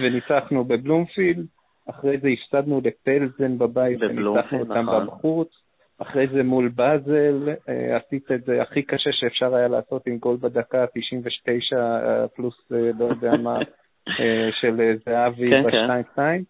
[0.04, 1.46] וניצחנו בבלומפילד,
[1.90, 5.08] אחרי זה הפסדנו לפלזן בבית, וניצחנו אותם נכון.
[5.08, 5.69] בחוץ.
[6.02, 10.38] אחרי זה מול באזל, אה, עשית את זה הכי קשה שאפשר היה לעשות עם גול
[10.42, 13.60] בדקה 99 אה, פלוס לא יודע מה,
[14.62, 16.16] של זהבי כן, ב-2-2.
[16.16, 16.42] כן.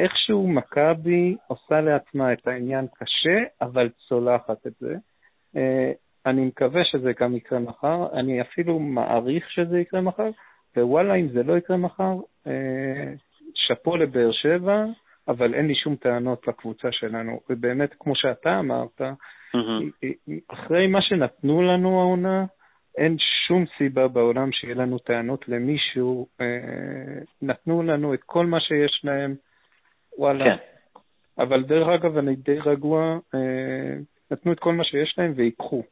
[0.00, 4.94] איכשהו מכבי עושה לעצמה את העניין קשה, אבל צולחת את זה.
[6.26, 10.30] אני מקווה שזה גם יקרה מחר, אני אפילו מעריך שזה יקרה מחר,
[10.76, 12.14] ווואלה, אם זה לא יקרה מחר,
[13.54, 14.84] שאפו לבאר שבע,
[15.28, 17.40] אבל אין לי שום טענות לקבוצה שלנו.
[17.50, 20.32] ובאמת, כמו שאתה אמרת, mm-hmm.
[20.48, 22.44] אחרי מה שנתנו לנו העונה,
[22.98, 26.26] אין שום סיבה בעולם שיהיה לנו טענות למישהו.
[26.40, 26.46] אה,
[27.42, 29.34] נתנו לנו את כל מה שיש להם,
[30.18, 30.44] וואלה.
[30.44, 30.56] כן.
[31.38, 33.94] אבל דרך אגב, אני די רגוע, אה,
[34.30, 35.82] נתנו את כל מה שיש להם ויקחו.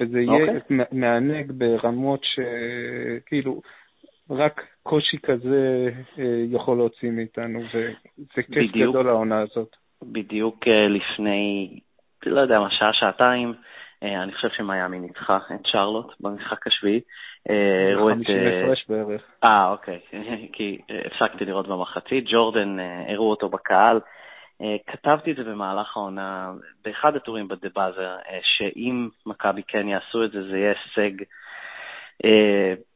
[0.00, 0.62] וזה יהיה okay.
[0.62, 0.86] אוקיי.
[0.92, 3.60] מענג ברמות שכאילו,
[4.30, 9.76] רק קושי כזה אה, יכול להוציא מאיתנו, וזה כיף גדול העונה הזאת.
[10.02, 11.78] בדיוק אה, לפני,
[12.26, 13.54] לא יודע מה, שעה, שעתיים,
[14.02, 17.00] אה, אני חושב שמיאמי ניצחה את שרלוט במשחק השביעי.
[17.92, 18.14] הראו את...
[18.14, 19.22] 50 הפרש בערך.
[19.44, 19.98] אה, אוקיי,
[20.54, 22.24] כי הפסקתי לראות במחצית.
[22.26, 22.76] ג'ורדן,
[23.08, 24.00] הראו אותו בקהל.
[24.86, 26.52] כתבתי את זה במהלך העונה,
[26.84, 31.24] באחד הטורים בדה באזר, שאם מכבי כן יעשו את זה, זה יהיה הישג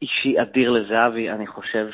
[0.02, 1.88] אישי אדיר לזהבי, אני חושב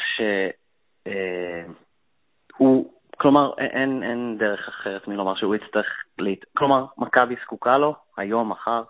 [2.57, 5.87] שהוא, אה, כלומר, אין, אין דרך אחרת מלומר שהוא יצטרך,
[6.19, 6.45] להת...
[6.57, 8.83] כלומר, מכבי זקוקה לו, היום, מחר,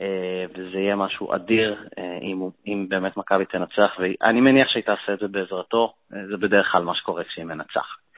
[0.00, 1.88] אה, וזה יהיה משהו אדיר
[2.22, 6.82] אם, אם באמת מכבי תנצח, ואני מניח שהיא תעשה את זה בעזרתו, זה בדרך כלל
[6.82, 8.09] מה שקורה כשהיא מנצחת.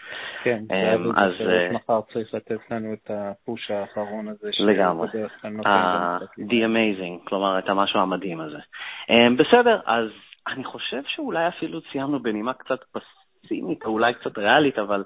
[0.42, 4.51] כן, אמ, אז אה, מחר צריך לתת לנו את הפוש האחרון הזה.
[4.59, 5.09] לגמרי.
[6.38, 8.59] The Amazing, כלומר, את המשהו המדהים הזה.
[9.11, 10.09] אמ, בסדר, אז
[10.48, 15.05] אני חושב שאולי אפילו סיימנו בנימה קצת פסימית, או אולי קצת ריאלית, אבל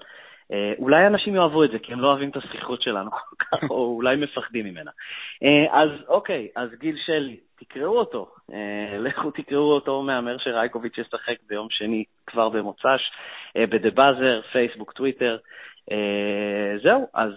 [0.78, 3.94] אולי אנשים יאהבו את זה, כי הם לא אוהבים את השיחות שלנו כל כך, או
[3.96, 4.90] אולי מפחדים ממנה.
[5.42, 8.30] אה, אז אוקיי, אז גיל שלי, תקראו אותו.
[8.52, 13.10] אה, לכו תקראו אותו, מהמר שרייקוביץ' ישחק ביום שני כבר במוצ"ש,
[13.58, 15.36] בדה באזר, פייסבוק, טוויטר.
[16.82, 17.32] זהו, אז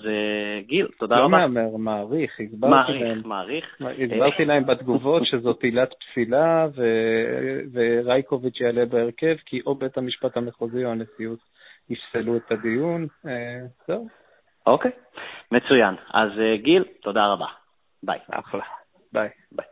[0.67, 1.37] גיל, תודה לא רבה.
[1.37, 3.21] לא מהמר, מעריך, הסברתי להם.
[3.25, 4.11] מעריך, מעריך.
[4.11, 6.67] הסברתי להם בתגובות שזאת עילת פסילה,
[7.73, 11.39] ורייקוביץ' יעלה בהרכב, כי או בית המשפט המחוזי או הנשיאות
[11.89, 13.07] יפסלו את הדיון.
[13.27, 14.07] אה, זהו.
[14.65, 14.91] אוקיי,
[15.51, 15.95] מצוין.
[16.13, 17.47] אז אה, גיל, תודה רבה.
[18.03, 18.19] ביי.
[18.31, 18.63] אחלה.
[19.13, 19.29] ביי.
[19.51, 19.65] ביי.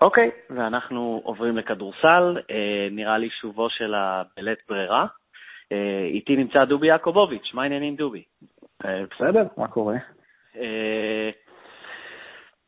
[0.00, 2.38] אוקיי, ואנחנו עוברים לכדורסל.
[2.50, 5.06] אה, נראה לי שובו של הבלית ברירה.
[6.04, 8.22] איתי נמצא דובי יעקובוביץ', מה העניינים דובי?
[8.82, 9.96] בסדר, מה קורה?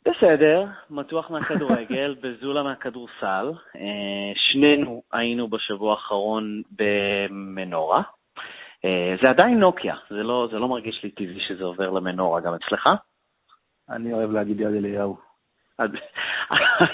[0.05, 3.53] בסדר, מתוח מהכדורגל, בזולה מהכדורסל.
[4.35, 8.03] שנינו היינו בשבוע האחרון במנורה.
[8.85, 12.55] אה, זה עדיין נוקיה, זה לא, זה לא מרגיש לי טבעי שזה עובר למנורה, גם
[12.55, 12.89] אצלך?
[13.91, 15.17] אני אוהב להגיד יד אליהו.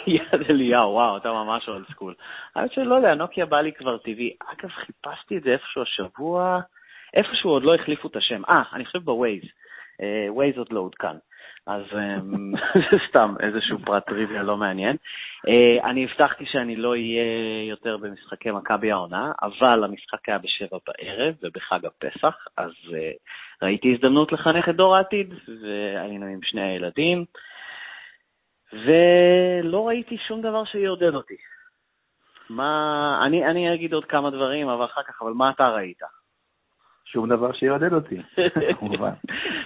[0.06, 2.14] יד אליהו, וואו, אתה ממש אולד סקול.
[2.54, 4.36] האמת שלא יודע, נוקיה בא לי כבר טבעי.
[4.46, 6.60] אגב, חיפשתי את זה איפשהו השבוע,
[7.14, 8.42] איפשהו עוד לא החליפו את השם.
[8.48, 9.42] אה, אני חושב בווייז.
[10.28, 11.16] ווייז אה, עוד לא עודכן.
[11.66, 12.52] אז אמ,
[12.90, 14.96] זה סתם איזשהו פרט טריוויה לא מעניין.
[15.48, 21.34] אה, אני הבטחתי שאני לא אהיה יותר במשחקי מכבי העונה, אבל המשחק היה בשבע בערב
[21.42, 23.10] ובחג הפסח, אז אה,
[23.62, 27.24] ראיתי הזדמנות לחנך את דור העתיד, והיינו עם שני הילדים,
[28.72, 31.36] ולא ראיתי שום דבר שיעודד אותי.
[32.50, 36.02] מה, אני, אני אגיד עוד כמה דברים, אבל אחר כך, אבל מה אתה ראית?
[37.06, 38.22] שום דבר שיעודד אותי,
[38.78, 39.12] כמובן.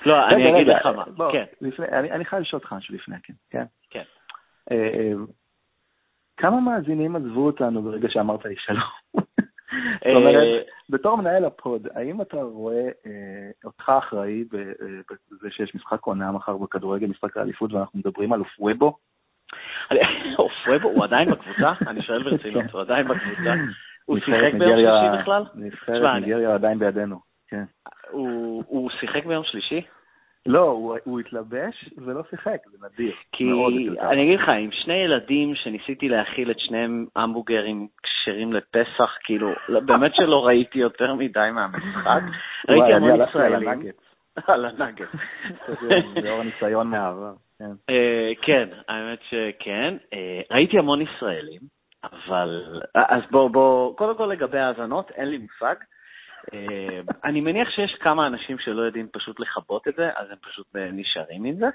[0.07, 1.45] לא, אני אגיד לך מה, כן.
[1.91, 3.35] אני חייב לשאול אותך משהו לפני, כן.
[3.51, 3.65] כן.
[3.91, 4.03] כן.
[4.71, 5.13] אה, אה,
[6.37, 8.81] כמה מאזינים עזבו אותנו ברגע שאמרת לי שלום?
[9.99, 12.89] זאת אומרת, אה, בתור מנהל הפוד, האם אתה רואה
[13.65, 18.97] אותך אחראי בזה שיש משחק עונה מחר בכדורגל, משחק האליפות, ואנחנו מדברים על אופוובו?
[20.39, 21.73] אופוובו, הוא עדיין בקבוצה?
[21.87, 23.55] אני שואל ברצינות, הוא עדיין בקבוצה?
[24.05, 25.45] הוא שיחק ביום שלישי בכלל?
[25.55, 27.30] נבחרת ניגריה עדיין בידינו.
[27.51, 27.65] כן.
[28.11, 29.83] הוא, הוא שיחק ביום שלישי?
[30.47, 33.15] לא, הוא, הוא התלבש ולא שיחק, זה נדיר.
[33.33, 33.45] כי
[34.01, 40.15] אני אגיד לך, עם שני ילדים שניסיתי להאכיל את שניהם המבוגרים כשרים לפסח, כאילו, באמת
[40.15, 42.23] שלא ראיתי יותר מדי מהמשחק.
[42.69, 43.93] ראיתי המון ישראלים.
[44.47, 45.09] על הנגט.
[46.23, 47.33] זה אור ניסיון מהעבר.
[47.59, 47.71] כן.
[47.91, 49.97] אה, כן, האמת שכן.
[50.13, 51.61] אה, ראיתי המון ישראלים,
[52.05, 52.81] אבל...
[52.95, 55.75] אז בוא, בוא, קודם כל לגבי האזנות, אין לי מושג.
[56.55, 60.67] אה, אני מניח שיש כמה אנשים שלא יודעים פשוט לכבות את זה, אז הם פשוט
[60.77, 61.67] אה, נשארים עם זה.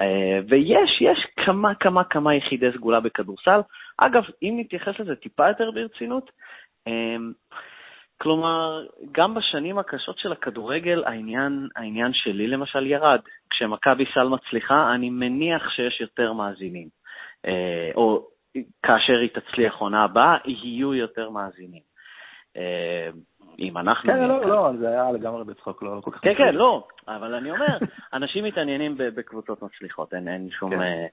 [0.00, 3.60] אה, ויש, יש כמה, כמה, כמה יחידי סגולה בכדורסל.
[3.98, 6.30] אגב, אם נתייחס לזה טיפה יותר ברצינות,
[8.22, 13.20] כלומר, גם בשנים הקשות של הכדורגל, העניין, העניין שלי למשל ירד.
[13.50, 16.88] כשמכבי סל מצליחה, אני מניח שיש יותר מאזינים.
[17.94, 18.26] או
[18.82, 21.89] כאשר היא תצליח עונה הבאה, יהיו יותר מאזינים.
[23.58, 24.12] אם אנחנו...
[24.12, 26.20] כן, לא, לא, זה היה לגמרי בצחוק, לא כל כך...
[26.20, 27.78] כן, כן, לא, אבל אני אומר,
[28.12, 30.70] אנשים מתעניינים בקבוצות מצליחות, אין, אין שום...
[30.70, 30.82] כן.
[30.82, 31.06] אה,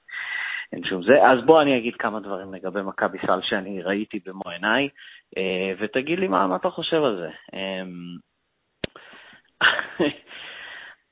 [0.73, 1.27] אין שום זה.
[1.27, 4.89] אז בוא אני אגיד כמה דברים לגבי מכבי סל שאני ראיתי במו עיניי,
[5.37, 7.29] אה, ותגיד לי מה, מה אתה חושב על זה.
[7.53, 8.17] אמ,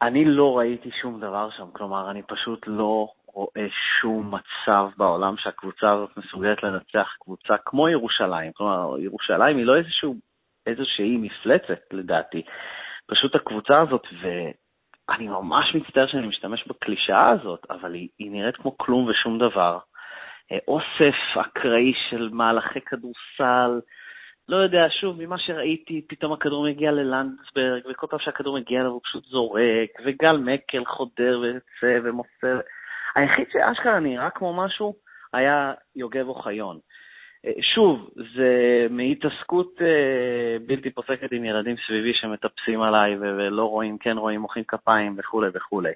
[0.01, 3.67] אני לא ראיתי שום דבר שם, כלומר, אני פשוט לא רואה
[4.01, 8.51] שום מצב בעולם שהקבוצה הזאת מסוגלת לנצח קבוצה כמו ירושלים.
[8.51, 10.15] כלומר, ירושלים היא לא איזשהו
[10.67, 12.41] איזושהי מפלצת, לדעתי.
[13.07, 18.77] פשוט הקבוצה הזאת, ואני ממש מצטער שאני משתמש בקלישאה הזאת, אבל היא, היא נראית כמו
[18.77, 19.77] כלום ושום דבר.
[20.51, 23.79] אה, אוסף אקראי של מהלכי כדורסל,
[24.49, 29.01] לא יודע, שוב, ממה שראיתי, פתאום הכדור מגיע ללנדסברג, וכל פעם שהכדור מגיע אליו הוא
[29.03, 32.59] פשוט זורק, וגל מקל חודר ויוצא ומוסר.
[33.15, 34.95] היחיד שאשכרה נראה כמו משהו
[35.33, 36.79] היה יוגב אוחיון.
[37.61, 38.51] שוב, זה
[38.89, 45.15] מהתעסקות אה, בלתי פוסקת עם ילדים סביבי שמטפסים עליי ולא רואים, כן רואים, מוחאים כפיים
[45.17, 45.91] וכולי וכולי.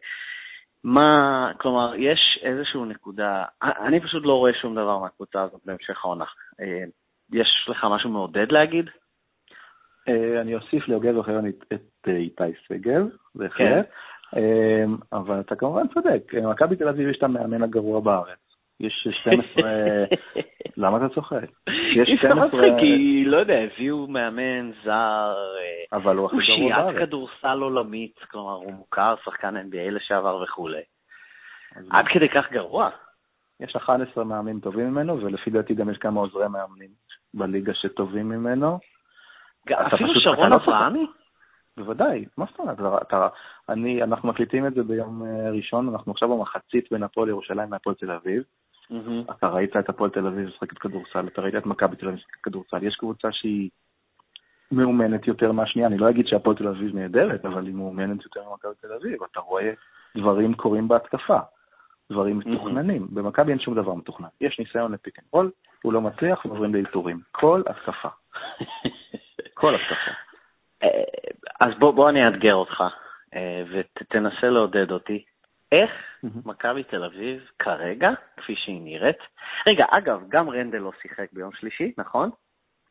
[0.83, 6.25] מה, כלומר, יש איזושהי נקודה, אני פשוט לא רואה שום דבר מהקבוצה הזאת בהמשך העונה.
[6.61, 6.83] אה,
[7.33, 8.89] יש לך משהו מעודד להגיד?
[10.07, 13.89] אה, אני אוסיף ליוגב אוחיון את איתי שגב, בהחלט.
[14.31, 14.89] כן.
[15.13, 18.39] אבל אתה כמובן צודק, מכבי תל אביב יש את המאמן הגרוע בארץ.
[18.79, 19.63] יש 12...
[20.77, 21.45] למה אתה צוחק?
[21.95, 22.61] יש 12...
[22.79, 26.85] כי, לא יודע, הביאו מאמן זר, אה, אבל הוא הכי גרוע בארץ.
[26.85, 30.81] אושיית כדורסל עולמית, כלומר, הוא מוכר, שחקן NBA לשעבר וכולי.
[31.89, 32.89] עד כדי כך גרוע.
[33.59, 36.89] יש 11 מאמנים טובים ממנו, ולפי דעתי גם יש כמה עוזרי מאמנים
[37.33, 38.79] בליגה שטובים ממנו.
[39.71, 41.05] אפילו שרון אברהמי?
[41.79, 43.01] בוודאי, מה זאת אומרת?
[43.01, 43.27] אתה,
[43.69, 47.95] אני, אנחנו מקליטים את זה ביום אה, ראשון, אנחנו עכשיו במחצית בין הפועל ירושלים להפועל
[47.95, 48.43] תל אביב.
[48.91, 49.31] Mm-hmm.
[49.31, 52.41] אתה ראית את הפועל תל אביב משחקת כדורסל, אתה ראית את מכבי תל אביב משחקת
[52.43, 53.69] כדורסל, יש קבוצה שהיא
[54.71, 58.71] מאומנת יותר מהשנייה, אני לא אגיד שהפועל תל אביב נהדרת, אבל היא מאומנת יותר ממכבי
[58.81, 59.71] תל אביב, אתה רואה
[60.17, 61.39] דברים קורים בהתקפה,
[62.11, 62.49] דברים mm-hmm.
[62.49, 63.07] מתוכננים.
[63.11, 64.27] במכבי אין שום דבר מתוכנן.
[64.41, 65.51] יש ניסיון ל pick and roll,
[65.83, 67.19] הוא לא מצליח ועוברים לאלתורים.
[67.31, 68.09] כל התקפה.
[69.59, 70.11] כל התקפה.
[71.61, 72.83] אה, אז בוא, בוא אני אאתגר אותך,
[73.35, 75.23] אה, ותנסה לעודד אותי.
[75.71, 75.91] איך
[76.45, 79.17] מכבי תל אביב כרגע, כפי שהיא נראית,
[79.67, 82.29] רגע, אגב, גם רנדל לא שיחק ביום שלישי, נכון?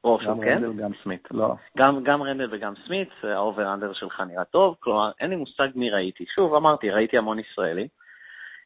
[0.05, 0.57] או שהוא כן?
[0.57, 1.55] גם רנדל, גם סמית, לא.
[1.79, 5.91] גם, גם רנדל וגם סמית, ה over-under שלך נראה טוב, כלומר, אין לי מושג מי
[5.91, 6.25] ראיתי.
[6.35, 7.87] שוב, אמרתי, ראיתי המון ישראלים.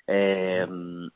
[0.08, 1.06] אמ,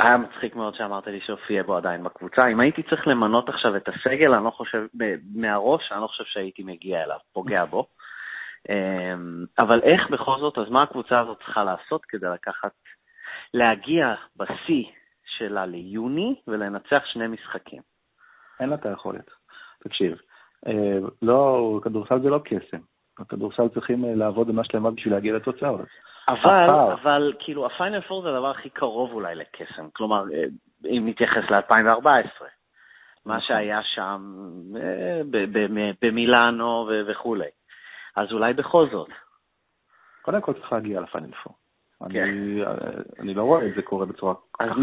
[0.00, 2.46] היה מצחיק מאוד שאמרת לי שהופיע בו עדיין בקבוצה.
[2.46, 4.86] אם הייתי צריך למנות עכשיו את הסגל, אני לא חושב,
[5.34, 7.86] מהראש, אני לא חושב שהייתי מגיע אליו, פוגע בו.
[8.68, 12.72] אמ, אבל איך בכל זאת, אז מה הקבוצה הזאת צריכה לעשות כדי לקחת,
[13.54, 14.84] להגיע בשיא
[15.24, 17.82] שלה ליוני ולנצח שני משחקים?
[18.60, 19.30] אין לה את היכולת.
[19.84, 20.18] תקשיב,
[20.66, 22.80] אה, לא, כדורסל זה לא קסם.
[23.18, 25.80] הכדורסל צריכים אה, לעבוד במה שלמה בשביל להגיע לתוצאות.
[26.28, 29.88] אבל, אבל כאילו, הפיינל פור זה הדבר הכי קרוב אולי לקסם.
[29.92, 30.44] כלומר, אה,
[30.84, 32.44] אם נתייחס ל-2014,
[33.26, 33.40] מה נכון.
[33.40, 34.32] שהיה שם
[36.02, 37.48] במילאנו וכולי.
[38.16, 39.08] אז אולי בכל זאת.
[40.22, 41.54] קודם כל צריך להגיע לפיינל פור.
[42.10, 42.22] כן.
[42.22, 42.62] אני,
[43.20, 44.72] אני לא רואה את זה קורה בצורה כל כך קלה.
[44.72, 44.78] אז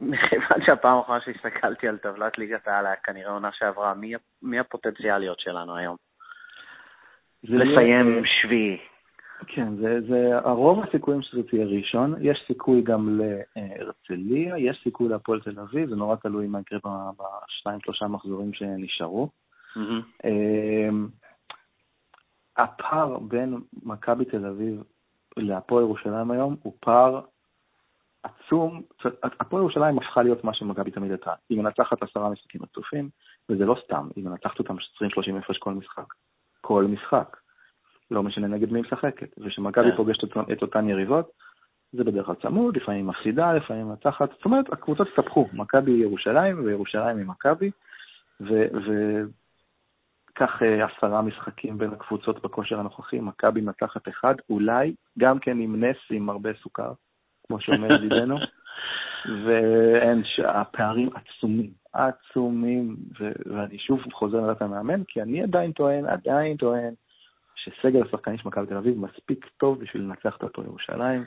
[0.00, 5.40] מכיוון שהפעם האחרונה שהסתכלתי על טבלת ליגת העל היה כנראה עונה שעברה, מי, מי הפוטנציאליות
[5.40, 5.96] שלנו היום?
[7.44, 8.78] לסיים שביעי.
[9.46, 15.40] כן, זה, זה הרוב הסיכויים שזה תהיה ראשון, יש סיכוי גם להרצליה, יש סיכוי להפועל
[15.40, 19.28] תל אביב, זה נורא תלוי מה יקרה בשניים שלושה מחזורים שנשארו.
[19.76, 20.26] Mm-hmm.
[22.56, 24.82] הפער בין מכבי תל אביב
[25.36, 27.20] להפועל ירושלים היום הוא פער
[28.22, 28.82] עצום.
[29.22, 31.32] הפועל ירושלים הפכה להיות מה שמכבי תמיד הייתה.
[31.48, 33.08] היא מנצחת עשרה משחקים רצופים,
[33.48, 36.14] וזה לא סתם, היא מנצחת אותם 20-30 הפרש כל משחק.
[36.60, 37.36] כל משחק.
[38.10, 39.28] לא משנה נגד מי היא משחקת.
[39.38, 39.96] וכשמכבי כן.
[39.96, 41.30] פוגשת את אותן יריבות,
[41.92, 44.30] זה בדרך כלל צמוד, לפעמים מפסידה, לפעמים מנצחת.
[44.32, 47.70] זאת אומרת, הקבוצות הסתבכו, מכבי ירושלים וירושלים היא מכבי,
[50.32, 55.84] קח אה, עשרה משחקים בין הקבוצות בכושר הנוכחי, מכבי מנצחת אחד, אולי גם כן עם
[55.84, 56.92] נס עם הרבה סוכר,
[57.46, 58.36] כמו שאומר ידידנו,
[59.46, 66.56] ואין, הפערים עצומים, עצומים, ו- ואני שוב חוזר לדעת המאמן, כי אני עדיין טוען, עדיין
[66.56, 66.94] טוען,
[67.56, 71.24] שסגל השחקנים של מכבי תל אביב מספיק טוב בשביל לנצח את אותו ירושלים.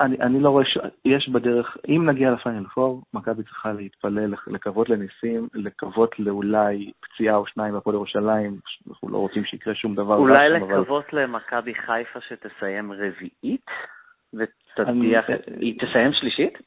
[0.00, 0.78] אני, אני לא רואה, ש...
[1.04, 7.46] יש בדרך, אם נגיע לפיינל פור, מכבי צריכה להתפלל, לקוות לניסים, לקוות לאולי פציעה או
[7.46, 8.56] שניים בהפועל ירושלים,
[8.88, 10.16] אנחנו לא רוצים שיקרה שום דבר.
[10.16, 11.22] אולי לקוות אבל...
[11.22, 13.66] למכבי חיפה שתסיים רביעית,
[14.34, 15.56] ותצליח, אני...
[15.60, 16.58] היא תסיים שלישית?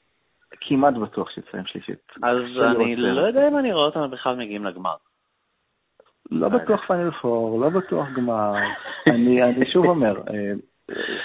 [0.61, 2.11] כמעט בטוח שיצאים שלישית.
[2.23, 2.37] אז
[2.75, 4.95] אני לא יודע אם אני רואה אותם בכלל מגיעים לגמר.
[6.31, 8.53] לא בטוח פיינל פור, לא בטוח גמר.
[9.07, 10.51] אני, אני שוב אומר, אה,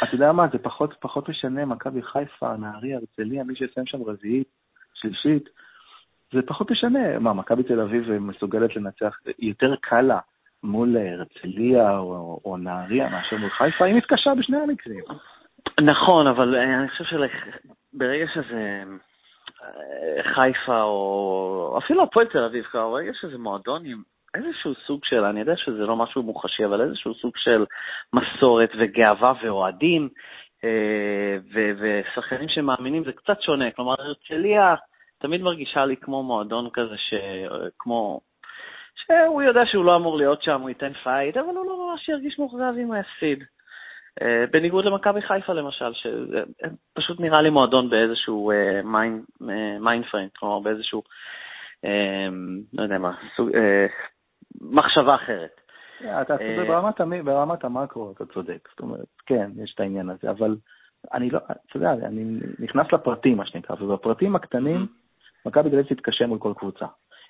[0.02, 4.48] אתה יודע מה, זה פחות, פחות משנה, מכבי חיפה, נהריה, הרצליה, מי שיסיים שם רביעית,
[4.94, 5.48] שלישית,
[6.32, 7.18] זה פחות משנה.
[7.18, 10.10] מה, מכבי תל אביב מסוגלת לנצח, יותר קל
[10.62, 15.04] מול הרצליה או, או נהריה מאשר מול חיפה, היא מתקשה בשני המקרים.
[15.80, 18.82] נכון, אבל אני חושב שברגע שזה
[19.62, 24.02] אה, חיפה או אפילו הפועל תל אביב, ברגע שזה מועדון עם
[24.34, 27.64] איזשהו סוג של, אני יודע שזה לא משהו מוחשי, אבל איזשהו סוג של
[28.12, 30.08] מסורת וגאווה ואוהדים
[30.64, 31.36] אה,
[31.78, 33.70] ושחקנים שמאמינים, זה קצת שונה.
[33.70, 34.74] כלומר, הרצליה
[35.18, 37.14] תמיד מרגישה לי כמו מועדון כזה, ש...
[37.78, 38.20] כמו...
[38.94, 42.38] שהוא יודע שהוא לא אמור להיות שם, הוא ייתן פייט, אבל הוא לא ממש ירגיש
[42.38, 43.44] מאוכזב אם הוא יפסיד.
[44.22, 48.52] אה, בניגוד למכבי חיפה למשל, שפשוט נראה לי מועדון באיזשהו
[49.80, 51.02] mind frame, כלומר באיזשהו,
[52.72, 53.50] לא יודע מה, סוג,
[54.60, 55.60] מחשבה אחרת.
[56.00, 60.30] אתה צודק, אה, ברמת, ברמת המקרו אתה צודק, זאת אומרת, כן, יש את העניין הזה,
[60.30, 60.56] אבל
[61.14, 65.48] אני לא, אתה יודע, אני נכנס לפרטים, מה שנקרא, ובפרטים הקטנים, mm-hmm.
[65.48, 66.86] מכבי תל אביב תתקשה מול כל קבוצה.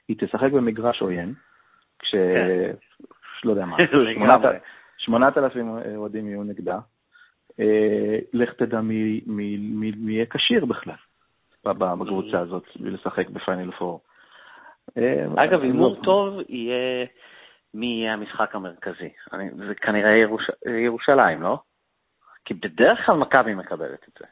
[0.09, 1.35] היא תשחק במגרש עוין,
[1.99, 2.15] כש...
[2.15, 2.73] כן.
[3.45, 3.77] לא יודע מה,
[4.99, 6.79] שמונת אלפים אוהדים יהיו נגדה.
[7.61, 9.21] אה, לך תדע מי
[10.07, 10.95] יהיה כשיר בכלל
[11.65, 12.37] בקבוצה mm-hmm.
[12.39, 14.01] הזאת, לשחק בפיינל פור.
[14.99, 17.07] אה, אגב, הימור טוב יהיה
[17.75, 19.09] מי יהיה המשחק המרכזי.
[19.33, 20.51] אני, זה כנראה ירוש,
[20.85, 21.59] ירושלים, לא?
[22.45, 24.25] כי בדרך כלל מכבי מקבלת את זה.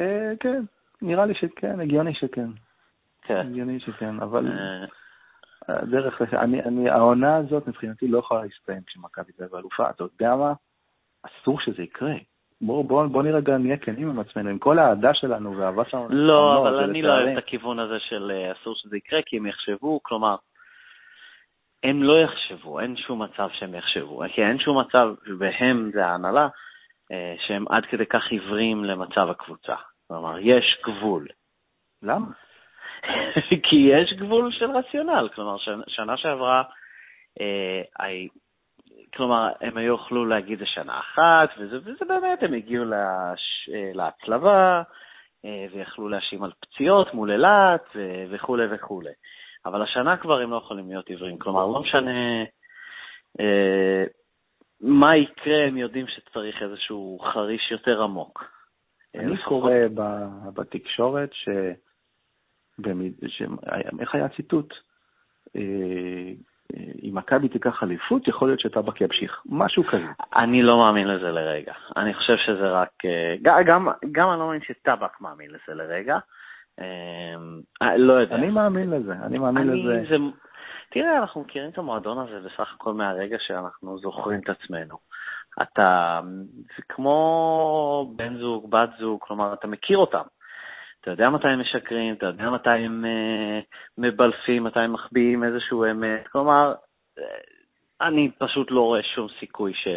[0.00, 0.62] אה, כן,
[1.02, 2.48] נראה לי שכן, הגיוני שכן.
[3.22, 3.46] כן.
[3.46, 4.86] הגיוני שכן, אבל אה.
[5.68, 9.90] הדרך, אני, אני, העונה הזאת מבחינתי לא יכולה להסתיים כשמכבי תל אביב אלופה.
[9.90, 10.52] אתה יודע מה?
[11.22, 12.14] אסור שזה יקרה.
[12.60, 16.08] בואו בוא, בוא נרגע נהיה כנים עם עצמנו, עם כל האהדה שלנו והאהבה שלנו.
[16.10, 19.46] לא, אבל אני לא אוהב את הכיוון הזה של אה, אסור שזה יקרה, כי הם
[19.46, 20.36] יחשבו, כלומר,
[21.84, 26.48] הם לא יחשבו, אין שום מצב שהם יחשבו, כי אין שום מצב, והם, זה ההנהלה,
[27.12, 29.74] אה, שהם עד כדי כך עיוורים למצב הקבוצה.
[30.08, 31.26] כלומר, יש גבול.
[32.02, 32.26] למה?
[33.68, 35.28] כי יש גבול של רציונל.
[35.34, 35.56] כלומר,
[35.88, 36.62] שנה שעברה,
[37.40, 37.82] אה,
[39.16, 44.82] כלומר, הם היו יכלו להגיד זה שנה אחת, וזה, וזה באמת, הם הגיעו לש, להצלבה,
[45.44, 47.96] אה, ויכלו להאשים על פציעות מול אילת,
[48.30, 49.12] וכולי וכולי.
[49.66, 51.38] אבל השנה כבר הם לא יכולים להיות עיוורים.
[51.38, 52.44] כלומר, לא משנה
[53.40, 54.04] אה,
[54.80, 58.44] מה יקרה, הם יודעים שצריך איזשהו חריש יותר עמוק.
[59.14, 59.72] אני קורא
[60.54, 61.48] בתקשורת ש...
[63.26, 63.42] ש...
[64.00, 64.74] איך היה הציטוט?
[66.72, 69.42] אה, אם מכבי תיקח אליפות, יכול להיות שטבק ימשיך.
[69.46, 70.06] משהו כזה.
[70.36, 71.72] אני לא מאמין לזה לרגע.
[71.96, 72.90] אני חושב שזה רק...
[73.04, 76.18] אה, גם, גם אני לא מאמין שטבק מאמין לזה לרגע.
[76.80, 78.34] אה, לא יודע.
[78.34, 80.04] אני מאמין לזה, אני מאמין אני, לזה.
[80.08, 80.16] זה...
[80.90, 84.96] תראה, אנחנו מכירים את המועדון הזה בסך הכל מהרגע שאנחנו זוכרים את עצמנו.
[85.62, 86.20] אתה,
[86.76, 90.22] זה כמו בן זוג, בת זוג, כלומר, אתה מכיר אותם.
[91.04, 93.64] אתה יודע מתי הם משקרים, אתה יודע מתי הם uh,
[93.98, 96.28] מבלפים, מתי הם מחביאים איזשהו אמת.
[96.32, 96.74] כלומר,
[97.18, 97.22] uh,
[98.00, 99.88] אני פשוט לא רואה שום סיכוי ש...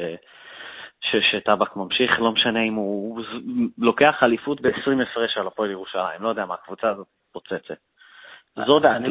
[1.32, 3.22] שטבק ממשיך, לא משנה אם הוא
[3.78, 7.78] לוקח אליפות ב-20 הפרש על הפועל ירושלים, לא יודע מה, הקבוצה הזאת פוצצת.
[8.66, 9.08] זו דעתי.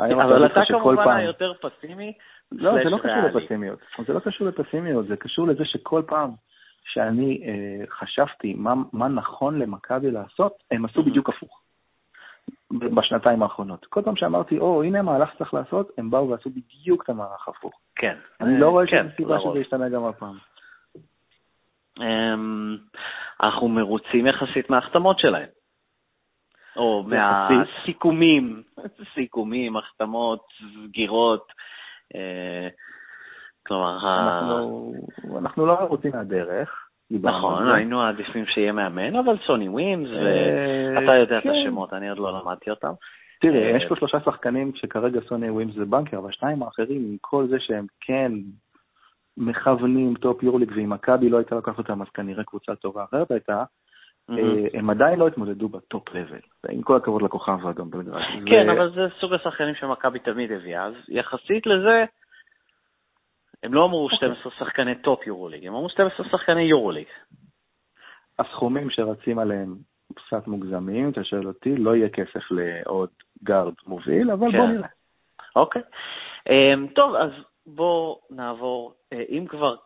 [0.00, 2.12] אבל אתה כמובן היותר פסימי.
[2.52, 3.78] לא, זה לא קשור לפסימיות.
[4.06, 6.30] זה לא קשור לפסימיות, זה קשור לזה שכל פעם
[6.92, 11.60] שאני אה, חשבתי מה, מה נכון למכבי לעשות, הם עשו בדיוק הפוך.
[12.70, 13.86] בשנתיים האחרונות.
[13.86, 17.80] כל פעם שאמרתי, או, הנה המהלך שצריך לעשות, הם באו ועשו בדיוק את המהלך הפוך.
[17.96, 18.16] כן.
[18.40, 20.36] אני לא רואה כן, סיבה שזה ישתנה גם הפעם.
[22.00, 22.76] אמ,
[23.42, 25.48] אנחנו מרוצים יחסית מההחתמות שלהם.
[26.76, 28.62] או מהסיכומים,
[29.14, 30.46] סיכומים, החתמות,
[30.88, 31.52] סגירות.
[33.66, 33.98] כלומר,
[35.38, 36.86] אנחנו לא מרוצים מהדרך.
[37.10, 41.50] נכון, היינו עדיפים שיהיה מאמן, אבל סוני ואתה אה, יודע את כן.
[41.50, 42.92] השמות, אני עוד לא למדתי אותם.
[43.40, 47.16] תראה, אה, יש פה שלושה שחקנים שכרגע סוני ווימס זה בנקר, אבל שניים האחרים, עם
[47.20, 48.32] כל זה שהם כן
[49.36, 53.64] מכוונים top יורוליג, ואם מכבי לא הייתה לוקחת אותם, אז כנראה קבוצה טובה אחרת הייתה,
[54.30, 54.34] אה,
[54.74, 56.38] הם עדיין לא התמודדו ב top level,
[56.70, 58.22] עם כל הכבוד לכוכב האדום בלגרד.
[58.46, 62.04] כן, אבל זה סוג השחקנים שמכבי תמיד הביאה, אז יחסית לזה,
[63.62, 64.58] הם לא אמרו 12 אוקיי.
[64.58, 67.06] שחקני top יורוליג, הם אמרו 12 שחקני יורוליג.
[68.38, 69.76] הסכומים שרצים עליהם
[70.14, 73.08] קצת מוגזמים, אתה שואל אותי, לא יהיה כסף לעוד
[73.44, 74.72] גארד מוביל, אבל בוא כן.
[74.72, 74.88] נראה.
[75.56, 75.82] אוקיי.
[76.48, 77.30] אמ, טוב, אז
[77.66, 79.76] בואו נעבור, אה, אם כבר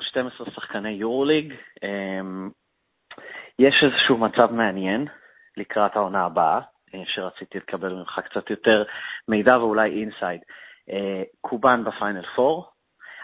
[0.00, 2.50] 12 שחקני יורוליג, אמ,
[3.58, 5.06] יש איזשהו מצב מעניין
[5.56, 6.60] לקראת העונה הבאה,
[7.04, 8.84] שרציתי לקבל ממך קצת יותר
[9.28, 10.40] מידע ואולי inside.
[11.40, 12.62] קובאן בפיינל 4.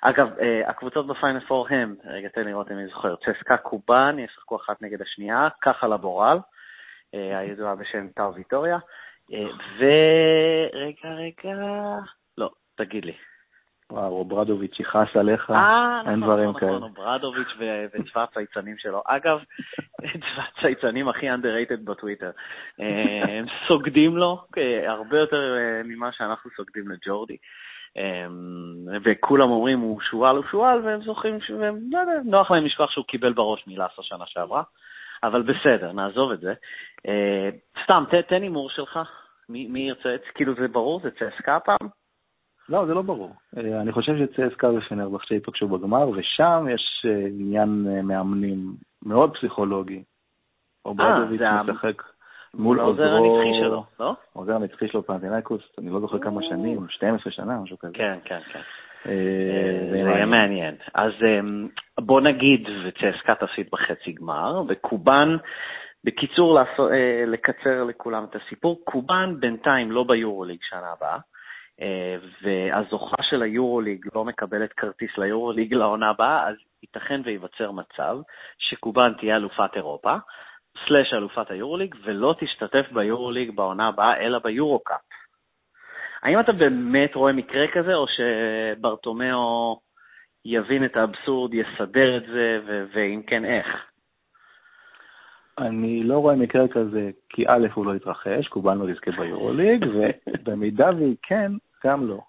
[0.06, 0.28] אגב,
[0.66, 5.02] הקבוצות בפיינל 4 הם, רגע, תן לראות אם אני זוכר, צסקה קובאן, ישחקו אחת נגד
[5.02, 6.38] השנייה, ככה לבורל,
[7.12, 8.78] הידועה בשם טאו ויטוריה.
[9.78, 11.56] ורגע, רגע,
[12.38, 13.14] לא, תגיד לי.
[13.90, 16.76] וואו, ברדוביץ' יכעס עליך, אה, אין נכון, דברים נכון, כאלה.
[16.76, 17.48] נכון, ברדוביץ'
[17.92, 19.02] וצבא הצייצנים שלו.
[19.06, 19.38] אגב,
[20.24, 22.30] צבא הצייצנים הכי underrated בטוויטר.
[22.80, 27.36] אה, הם סוגדים לו אה, הרבה יותר אה, ממה שאנחנו סוגדים לג'ורדי.
[29.04, 31.38] וכולם אומרים הוא שועל, הוא שועל, והם זוכרים,
[31.92, 34.62] לא יודע, נוח להם לשכוח שהוא קיבל בראש מלאסה שנה שעברה.
[35.22, 36.54] אבל בסדר, נעזוב את זה.
[37.84, 38.98] סתם, תן הימור שלך.
[39.48, 40.16] מי ירצה?
[40.34, 41.00] כאילו זה ברור?
[41.00, 41.88] זה צסקה הפעם?
[42.68, 43.34] לא, זה לא ברור.
[43.56, 48.74] אה, אני חושב שצסקה ופנרבכצ'ה ייפגשו בגמר, ושם יש אה, עניין אה, מאמנים
[49.06, 50.02] מאוד פסיכולוגי.
[50.84, 52.02] אוברדוביץ' משחק
[52.58, 53.04] מול עוזרו...
[53.04, 54.14] העוזר הנצחי שלו, לא?
[54.34, 57.92] העוזר הנצחי שלו פנטינאיקוס, אני לא זוכר כמה שנים, 12 שנה, משהו כזה.
[57.94, 58.60] כן, כן, כן.
[59.90, 60.74] זה יהיה מעניין.
[60.94, 61.12] אז
[62.00, 65.36] בוא נגיד, וצסקה תפסיד בחצי גמר, וקובאן,
[66.04, 66.58] בקיצור,
[67.26, 71.18] לקצר לכולם את הסיפור, קובאן בינתיים לא ביורוליג שנה הבאה.
[71.80, 78.18] אה, והזוכה של היורוליג לא מקבלת כרטיס ליורוליג לעונה הבאה, אז ייתכן וייווצר מצב
[78.58, 80.16] שקובאן תהיה אלופת אירופה,
[80.86, 85.00] סלאש אלופת היורוליג, ולא תשתתף ביורוליג בעונה הבאה, אלא ביורוקאפ.
[86.22, 89.80] האם אתה באמת רואה מקרה כזה, או שברטומיאו
[90.44, 92.60] יבין את האבסורד, יסדר את זה,
[92.94, 93.66] ואם כן, איך?
[95.58, 100.90] אני לא רואה מקרה כזה, כי א', הוא לא יתרחש, קובאן לא יזכה ביורוליג, ובמידה
[100.96, 101.52] והיא כן,
[101.84, 102.20] גם לא.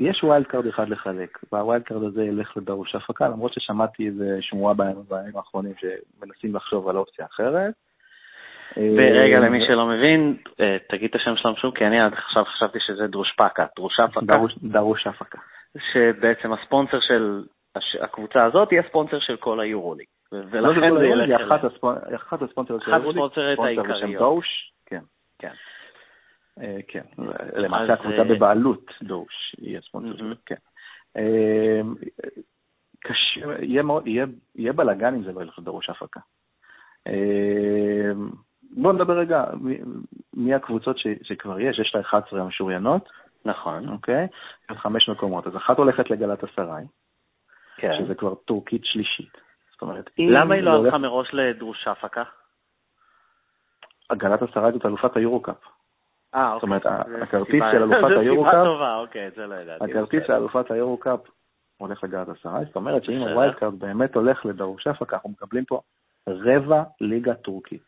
[0.00, 4.74] יש wild card אחד לחלק, וה wild card הזה ילך לדרושאפקה, למרות ששמעתי איזה שמועה
[4.74, 7.74] בימים האחרונים שמנסים לחשוב על אופציה אחרת.
[8.76, 12.44] ורגע, אה, למי שלא מבין, אה, תגיד את השם שלהם שוב, כי אני עד עכשיו
[12.44, 14.36] חשבתי שזה דרוש פקה, דרוש הפקה.
[14.62, 15.38] דרוש הפקה.
[15.92, 17.42] שבעצם הספונסר של
[18.00, 20.06] הקבוצה הזאת היא הספונסר של כל היורוליג.
[20.32, 21.36] ולכן זה ילך אליה.
[22.16, 24.22] אחת הספונסריות של היורוליג, הספונסריות העיקריות.
[24.22, 25.00] דוש, כן.
[26.58, 26.64] כן.
[26.64, 27.04] אה, כן,
[27.56, 30.54] למעשה הקבוצה אה, בבעלות דוש היא הספונסר כן.
[31.16, 31.80] אה,
[34.54, 36.20] יהיה בלאגן אם זה לא ילך לדרוש הפקה.
[38.70, 39.44] בואו נדבר רגע,
[40.34, 43.08] מי הקבוצות שכבר יש, יש לה 11 משוריינות.
[43.44, 43.88] נכון.
[43.88, 44.26] אוקיי?
[44.76, 45.46] חמש מקומות.
[45.46, 46.84] אז אחת הולכת לגלת אסריי,
[47.76, 47.92] כן.
[47.98, 49.32] שזה כבר טורקית שלישית.
[49.72, 50.28] זאת אומרת, אם...
[50.30, 52.22] למה היא לא הלכה מראש לדרושאפקה?
[54.10, 55.77] הגלת אסריי זאת אלופת היורו-קאפ.
[56.34, 56.56] אה, אוקיי.
[56.56, 56.86] זאת אומרת,
[57.22, 58.54] הכרטיס של אלופת היורו-קאפ...
[58.54, 59.84] זו סיבה טובה, אוקיי, זה לא ידעתי.
[59.84, 61.20] הכרטיס של אלופת היורו-קאפ
[61.78, 65.80] הולך לגלת אסריי, זאת אומרת שאם ה wild card באמת הולך לדרושאפקה, אנחנו מקבלים פה
[66.28, 67.82] רבע ליגה טורקית.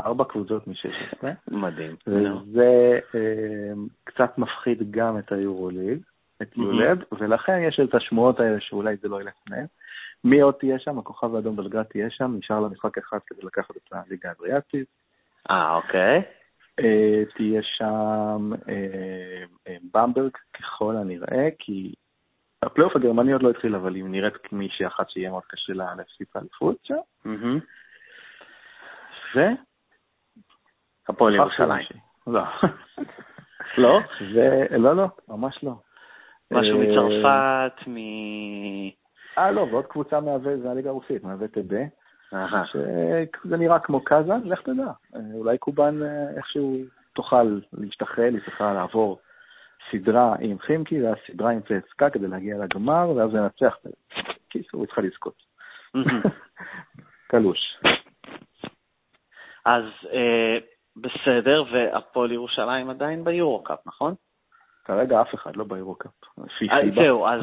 [0.00, 1.26] ארבע קבוצות מ-16.
[1.48, 1.96] מדהים.
[2.06, 3.72] וזה אה,
[4.04, 5.98] קצת מפחיד גם את היורו-ליג,
[6.42, 9.66] את יולד, ולכן יש את השמועות האלה שאולי זה לא ילך מהם.
[10.24, 10.98] מי עוד תהיה שם?
[10.98, 14.86] הכוכב האדום בלגרד תהיה שם, נשאר לה משחק אחד כדי לקחת את הליגה האדריאטית.
[15.50, 16.22] אה, אוקיי.
[16.80, 19.44] אה, תהיה שם אה,
[19.94, 21.94] במברג ככל הנראה, כי
[22.62, 26.26] הפלייאוף הגרמני עוד לא התחיל, אבל היא נראית כמישהי אחת שיהיה מאוד קשה לה להפסיד
[26.30, 26.94] את האליפות שם.
[29.34, 29.40] ו...
[31.08, 31.86] הפועל ירושלים.
[32.26, 32.42] לא.
[33.78, 34.00] לא?
[34.70, 35.72] לא, לא, ממש לא.
[36.50, 37.96] משהו מצרפת, מ...
[39.38, 41.80] אה, לא, ועוד קבוצה מהווה, זה הליגה הרוסית, מהווה טבה.
[42.66, 44.92] שזה נראה כמו קאזן, לך תדע.
[45.34, 46.00] אולי קובאן
[46.36, 46.76] איכשהו
[47.12, 49.18] תוכל להשתחרר, היא צריכה לעבור
[49.90, 53.76] סדרה עם חימקי, ואז סדרה עם צסקה כדי להגיע לגמר, ואז לנצח.
[54.48, 55.42] קיצור, היא צריכה לזכות.
[57.30, 57.58] קלוש.
[59.64, 60.58] אז אה,
[60.96, 64.14] בסדר, והפועל ירושלים עדיין ביורו-קאפ, נכון?
[64.86, 66.12] כרגע אף אחד לא ביורוקאפ.
[66.70, 67.40] אה, זהו, אז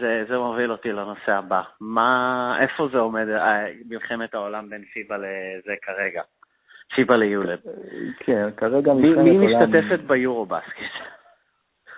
[0.00, 1.62] זה, זה מוביל אותי לנושא הבא.
[1.80, 6.22] מה, איפה זה עומד, אה, מלחמת העולם בין פיבה לזה כרגע?
[6.94, 7.58] פיבה ליולד.
[8.18, 9.40] כן, כרגע מלחמת העולם...
[9.40, 10.94] מי משתתפת ביורו-בסקט?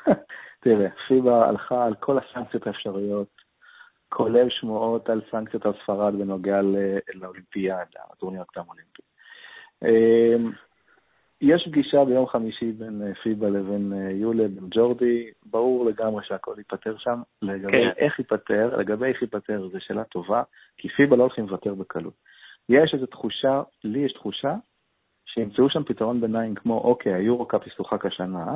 [0.64, 3.28] תראה, פיבה הלכה על כל הסנקציות האפשריות,
[4.08, 6.60] כולל שמועות על סנקציות על ספרד בנוגע
[7.14, 9.02] לאולימפיאדה, הטורניר הקדם אולימפי.
[11.40, 16.54] יש פגישה ביום חמישי בין אה, פיבה לבין אה, יוליה, בין ג'ורדי, ברור לגמרי שהכל
[16.58, 17.22] ייפתר שם.
[17.42, 17.90] לגבי כן.
[17.96, 20.42] איך ייפתר, לגבי איך ייפתר, זו שאלה טובה,
[20.76, 22.14] כי פיבה לא הולכים לוותר בקלות.
[22.68, 24.54] יש איזו תחושה, לי יש תחושה,
[25.26, 28.46] שימצאו שם פתרון ביניים כמו, אוקיי, היורו-קאפ ישוחק השנה,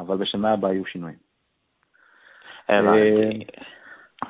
[0.00, 1.18] אבל בשנה הבאה יהיו שינויים.
[2.70, 2.80] אה,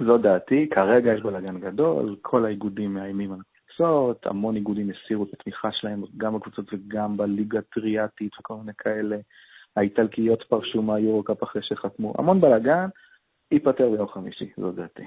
[0.07, 3.39] זו דעתי, כרגע יש בלאגן גדול, כל האיגודים מאיימים על
[3.77, 9.17] הקבוצות, המון איגודים הסירו את התמיכה שלהם גם בקבוצות וגם בליגה הטריאטית וכל מיני כאלה.
[9.77, 12.89] האיטלקיות פרשו מהיורו-קאפ אחרי שחתמו, המון בלאגן,
[13.53, 15.03] ייפטר ביום חמישי, זו דעתי.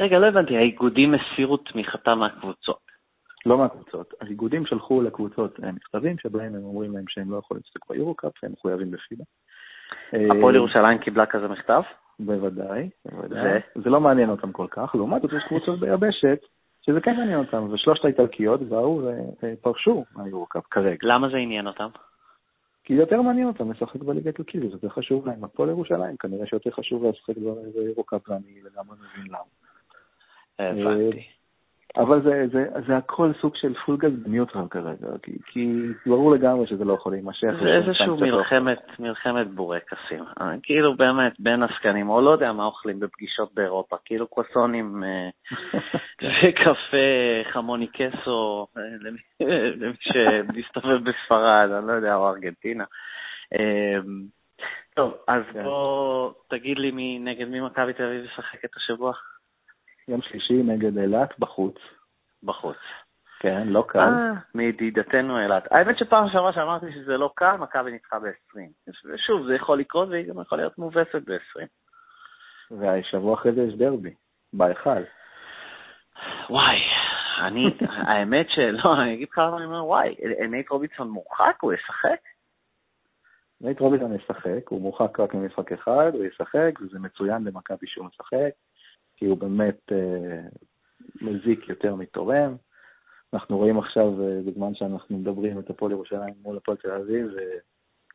[0.00, 2.80] רגע, לא הבנתי, האיגודים הסירו תמיכתם מהקבוצות.
[3.46, 4.14] לא מהקבוצות.
[4.20, 8.52] האיגודים שלחו לקבוצות אה, מכתבים שבהם הם אומרים להם שהם לא יכולים לשחק ביורו-קאפ, והם
[8.52, 9.24] מחויבים בפיבה.
[10.12, 11.82] הפועל ירושלים קיבלה כזה מכתב?
[12.20, 13.60] בוודאי, בוודאי.
[13.74, 14.94] זה לא מעניין אותם כל כך.
[14.94, 16.38] לעומת זאת, יש קבוצות ביבשת
[16.86, 19.00] שזה כן מעניין אותם, ושלושת האיטלקיות באו
[19.42, 20.98] ופרשו מהיורו-קאפ כרגע.
[21.02, 21.88] למה זה עניין אותם?
[22.84, 25.44] כי יותר מעניין אותם לשחק בליגה האיטלקית, וזה יותר חשוב להם.
[25.44, 27.34] הפועל ירושלים, כנראה שיותר חשוב לשחק
[27.74, 29.38] ביורו-קאפ, ואני לגמרי מבין למה.
[30.58, 31.35] הבנתי.
[31.96, 35.68] אבל זה, זה, זה הכל סוג של פול גז בניוטרל כרגע, כי, כי
[36.06, 37.48] ברור לגמרי שזה לא יכול להימשך.
[37.62, 40.24] זה איזשהו מלחמת, מלחמת בורקסים.
[40.40, 45.28] אה, כאילו באמת, בין עסקנים, או לא יודע מה אוכלים בפגישות באירופה, כאילו קרוסונים אה,
[46.42, 52.84] וקפה חמוני קסו, אה, למי שמסתובב בספרד, אני לא יודע, או ארגנטינה.
[54.94, 55.62] טוב, אז כן.
[55.62, 59.12] בוא תגיד לי מי, נגד מי מכבי תל אביב משחקת השבוע?
[60.08, 61.74] יום שלישי נגד אילת בחוץ.
[62.42, 62.76] בחוץ.
[63.40, 63.98] כן, לא קל.
[63.98, 65.68] אה, מידידתנו אילת.
[65.70, 68.58] האמת שפעם שעברה שאמרתי שזה לא קל, מכבי ניצחה ב-20.
[69.04, 71.66] ושוב, זה יכול לקרות והיא גם יכולה להיות מובסת ב-20.
[72.70, 74.14] והשבוע אחרי זה יש דרבי,
[74.52, 75.02] בהיכל.
[76.50, 76.76] וואי,
[77.40, 77.64] אני,
[78.08, 80.14] האמת שלא, אני אגיד לך למה אני אומר, וואי,
[80.48, 82.20] נייט רובינסון מורחק, הוא ישחק?
[83.60, 88.50] נייט רובינסון ישחק, הוא מורחק רק ממשחק אחד, הוא ישחק, וזה מצוין למכבי שהוא משחק.
[89.16, 90.40] כי הוא באמת אה,
[91.22, 92.56] מזיק יותר מתורם.
[93.34, 97.26] אנחנו רואים עכשיו, אה, בזמן שאנחנו מדברים את הפועל ירושלים מול הפועל תל אביב,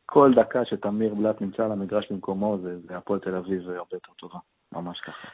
[0.06, 4.12] כל דקה שתמיר בלאט נמצא על המגרש במקומו, זה, זה הפועל תל אביב הרבה יותר
[4.18, 4.38] טובה,
[4.72, 5.28] ממש ככה.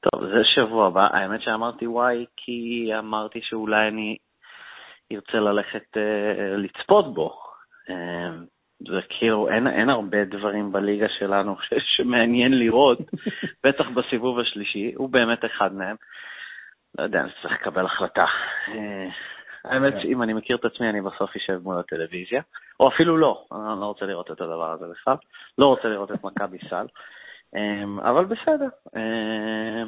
[0.00, 1.08] טוב, זה שבוע הבא.
[1.12, 4.16] האמת שאמרתי וואי, כי אמרתי שאולי אני
[5.12, 5.96] ארצה ללכת
[6.56, 7.38] לצפות בו.
[8.88, 12.98] אמ, זה כאילו, אין, אין הרבה דברים בליגה שלנו ש, שמעניין לראות,
[13.64, 15.96] בטח בסיבוב השלישי, הוא באמת אחד מהם.
[16.98, 18.26] לא יודע, אני צריך לקבל החלטה.
[18.68, 19.08] אה,
[19.64, 20.22] האמת כן.
[20.22, 22.42] אני מכיר את עצמי, אני בסוף אשב מול הטלוויזיה,
[22.80, 25.16] או אפילו לא, אני לא רוצה לראות את הדבר הזה בכלל,
[25.58, 26.86] לא רוצה לראות את מכבי סל,
[27.56, 28.68] אה, אבל בסדר.
[28.96, 29.82] אה,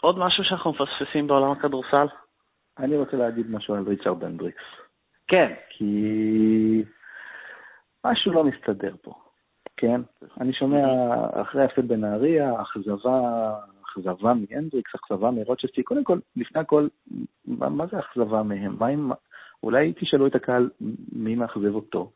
[0.00, 2.06] עוד משהו שאנחנו מפספסים בעולם הכדורסל?
[2.78, 4.62] אני רוצה להגיד משהו על ריצ'רד הנדריקס.
[5.28, 5.54] כן.
[5.70, 6.82] כי
[8.10, 9.12] משהו לא מסתדר פה,
[9.76, 10.00] כן?
[10.40, 10.86] אני שומע
[11.42, 13.20] אחרי הפל בנהריה, אכזבה,
[13.84, 15.82] אכזבה מהנדריקס, אכזבה מרוצ'סטי.
[15.82, 16.88] קודם כל, לפני הכל,
[17.46, 18.76] מה, מה זה אכזבה מהם?
[18.78, 19.10] מה אם,
[19.62, 20.70] אולי תשאלו את הקהל
[21.12, 22.10] מי מאכזב אותו.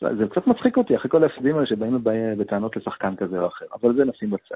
[0.00, 1.98] זה קצת מצחיק אותי, אחרי כל ההפסדים האלה שבאים
[2.38, 4.54] בטענות לשחקן כזה או אחר, אבל זה נשים בצד.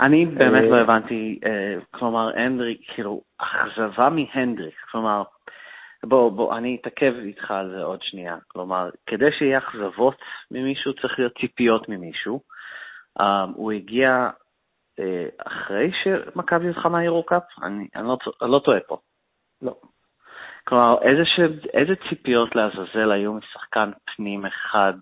[0.00, 5.22] אני באמת לא אה, הבנתי, אה, כלומר, הנדריק, כאילו, אכזבה מהנדריק, כלומר,
[6.08, 8.36] בוא, בוא, אני אתעכב איתך על זה עוד שנייה.
[8.48, 10.16] כלומר, כדי שיהיה אכזבות
[10.50, 12.40] ממישהו, צריך להיות ציפיות ממישהו.
[13.18, 13.24] Um,
[13.54, 14.30] הוא הגיע
[15.00, 17.42] uh, אחרי שמכבי זכה מהיורו-קאפ?
[17.62, 18.98] אני, אני, לא, אני לא טועה פה.
[19.62, 19.74] לא.
[20.68, 21.40] כלומר, איזה, ש...
[21.74, 24.92] איזה ציפיות לעזאזל היו משחקן פנים אחד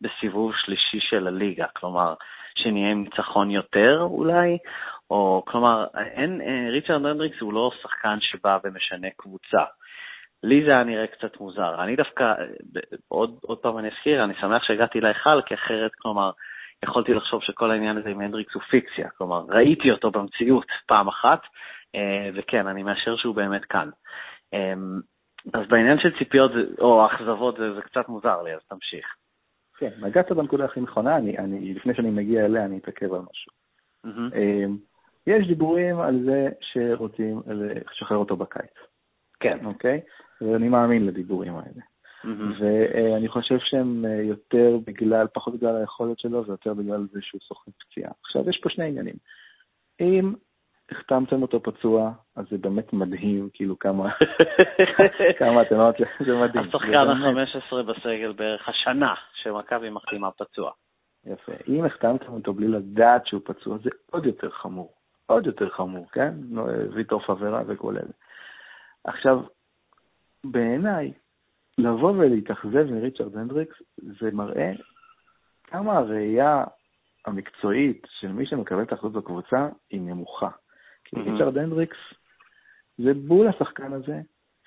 [0.00, 1.66] בסיבוב שלישי של הליגה?
[1.76, 2.14] כלומר,
[2.54, 4.58] שנהיה עם ניצחון יותר אולי?
[5.10, 9.64] או כלומר, אין, אה, ריצ'רד הנדריקס הוא לא שחקן שבא ומשנה קבוצה.
[10.42, 11.82] לי זה היה נראה קצת מוזר.
[11.82, 12.34] אני דווקא,
[13.08, 16.30] עוד, עוד פעם אני אזכיר, אני שמח שהגעתי להיכל, כי אחרת, כלומר,
[16.84, 19.08] יכולתי לחשוב שכל העניין הזה עם הנדריקס הוא פיקציה.
[19.10, 21.40] כלומר, ראיתי אותו במציאות פעם אחת,
[21.94, 23.90] אה, וכן, אני מאשר שהוא באמת כאן.
[24.54, 24.74] אה,
[25.54, 29.06] אז בעניין של ציפיות או אכזבות זה, זה קצת מוזר לי, אז תמשיך.
[29.78, 33.52] כן, נגעת בנקודה הכי נכונה, אני, אני, לפני שאני מגיע אליה אני אתעכב על משהו.
[34.06, 34.36] Mm-hmm.
[35.26, 38.74] יש דיבורים על זה שרוצים לשחרר אותו בקיץ.
[39.40, 39.58] כן.
[39.64, 40.00] אוקיי?
[40.40, 41.82] ואני מאמין לדיבורים האלה.
[42.24, 42.62] Mm-hmm.
[42.62, 47.70] ואני חושב שהם אה, יותר בגלל, פחות בגלל היכולת שלו, ויותר בגלל זה שהוא סוכן
[47.78, 48.10] פציעה.
[48.24, 49.14] עכשיו, יש פה שני עניינים.
[50.00, 50.34] אם
[50.90, 54.10] החתמתם אותו פצוע, אז זה באמת מדהים, כאילו כמה,
[55.38, 55.94] כמה אתם אומרים,
[56.26, 56.64] זה מדהים.
[56.64, 60.70] השחקן ה-15 בסגל בערך השנה שמכבי מחתימה פצוע.
[61.26, 61.52] יפה.
[61.68, 64.92] אם החתמתם אותו בלי לדעת שהוא פצוע, זה עוד יותר חמור.
[65.26, 66.34] עוד יותר חמור, כן?
[66.92, 68.12] ויטור פאברה וכל אלה.
[69.08, 69.40] עכשיו,
[70.44, 71.12] בעיניי,
[71.78, 74.72] לבוא ולהתאכזב מריצ'רד הנדריקס, זה מראה
[75.64, 76.64] כמה הראייה
[77.26, 80.50] המקצועית של מי שמקבל את האחריות בקבוצה היא נמוכה.
[81.04, 81.30] כי mm-hmm.
[81.30, 81.96] ריצ'רד הנדריקס
[82.98, 84.20] זה בול השחקן הזה,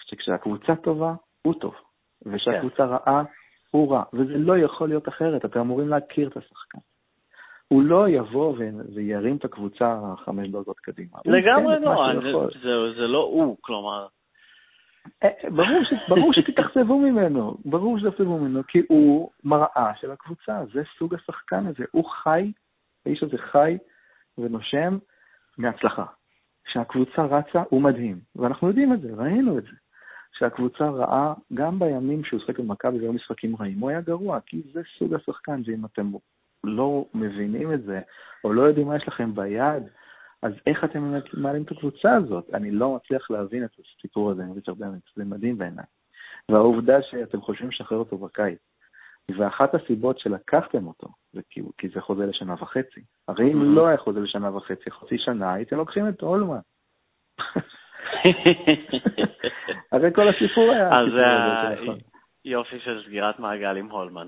[0.09, 1.73] שכשהקבוצה טובה, הוא טוב,
[2.25, 2.83] וכשהקבוצה כן.
[2.83, 3.23] רעה,
[3.71, 6.79] הוא רע, וזה לא יכול להיות אחרת, אתם אמורים להכיר את השחקן.
[7.67, 8.55] הוא לא יבוא
[8.95, 11.17] וירים את הקבוצה חמש דרגות קדימה.
[11.25, 14.07] לגמרי כן לא, זה, זה, זה לא הוא, כלומר,
[16.08, 21.84] ברור, שתתאכזבו ממנו, ברור שתתאכזבו ממנו, כי הוא מראה של הקבוצה, זה סוג השחקן הזה,
[21.91, 22.52] הוא חי,
[23.06, 23.78] האיש הזה חי
[24.38, 24.97] ונושם
[25.58, 26.06] מהצלחה.
[26.66, 29.76] כשהקבוצה רצה, הוא מדהים, ואנחנו יודעים את זה, ראינו את זה.
[30.32, 34.82] כשהקבוצה רעה, גם בימים שהוא שחק במכבי והיו משחקים רעים, הוא היה גרוע, כי זה
[34.97, 36.12] סוג השחקן, ואם אתם
[36.64, 37.99] לא מבינים את זה,
[38.43, 39.84] או לא יודעים מה יש לכם ביד,
[40.41, 42.49] אז איך אתם מעלים את הקבוצה הזאת?
[42.53, 45.85] אני לא מצליח להבין את הסיפור הזה, אני מבין הרבה באמת, זה מדהים בעיניי.
[46.49, 48.59] והעובדה שאתם חושבים לשחרר אותו בקיץ,
[49.37, 53.01] ואחת הסיבות שלקחתם אותו, זה כי, כי זה חוזה לשנה וחצי.
[53.27, 56.59] הרי אם לא היה חוזה לשנה וחצי, חצי שנה, הייתם לוקחים את הולמן.
[59.91, 60.99] הרי כל הסיפור היה...
[60.99, 61.07] אז
[61.81, 61.97] נכון.
[62.45, 64.27] יופי של סגירת מעגל עם הולמן.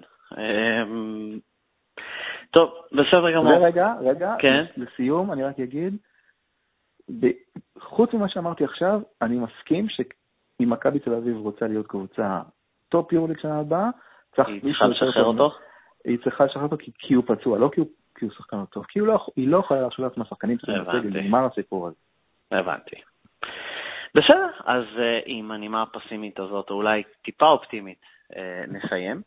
[2.53, 3.61] טוב, בסדר גמור.
[3.61, 4.65] ורגע, רגע, כן?
[4.77, 5.97] לסיום אני רק אגיד,
[7.79, 12.41] חוץ ממה שאמרתי עכשיו, אני מסכים שאם מכבי תל אביב רוצה להיות קבוצה
[12.89, 13.89] top יורוליג שנה הבאה,
[14.35, 15.51] צריך היא צריכה לשחרר אותו?
[16.05, 18.65] היא צריכה לשחרר אותו כי, כי הוא פצוע, לא כי הוא, כי הוא שחקן לא
[18.65, 21.95] טוב, כי לא, היא לא יכולה להרשות לעצמה שחקנים לסגל, נגמר הסיפור הזה.
[22.51, 22.95] הבנתי.
[24.15, 28.01] בסדר, אז אה, עם הנימה הפסימית הזאת, או אולי טיפה אופטימית,
[28.31, 28.35] אה,
[28.67, 29.21] נסיים.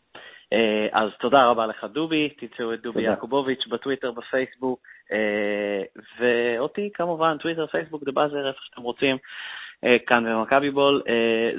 [0.55, 2.29] אה, אז תודה רבה לך, דובי.
[2.29, 8.83] תמצאו את דובי יעקובוביץ' בטוויטר, בפייסבוק, אה, ואותי כמובן, טוויטר, פייסבוק, The Buzzer, איפה שאתם
[8.83, 11.03] רוצים, אה, כאן במכבי בול.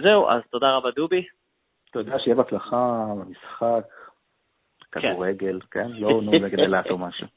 [0.03, 1.25] זהו, אז תודה רבה, דובי.
[1.91, 3.85] תודה, שיהיה בהצלחה במשחק,
[4.91, 5.01] כן.
[5.01, 5.87] כדורגל, כן?
[5.91, 7.27] לא נו נגד אילת או משהו.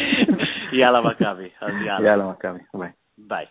[0.80, 1.48] יאללה, מכבי.
[1.60, 2.08] אז יאללה.
[2.08, 2.58] יאללה, מכבי.
[2.74, 2.90] ביי.
[3.18, 3.46] ביי.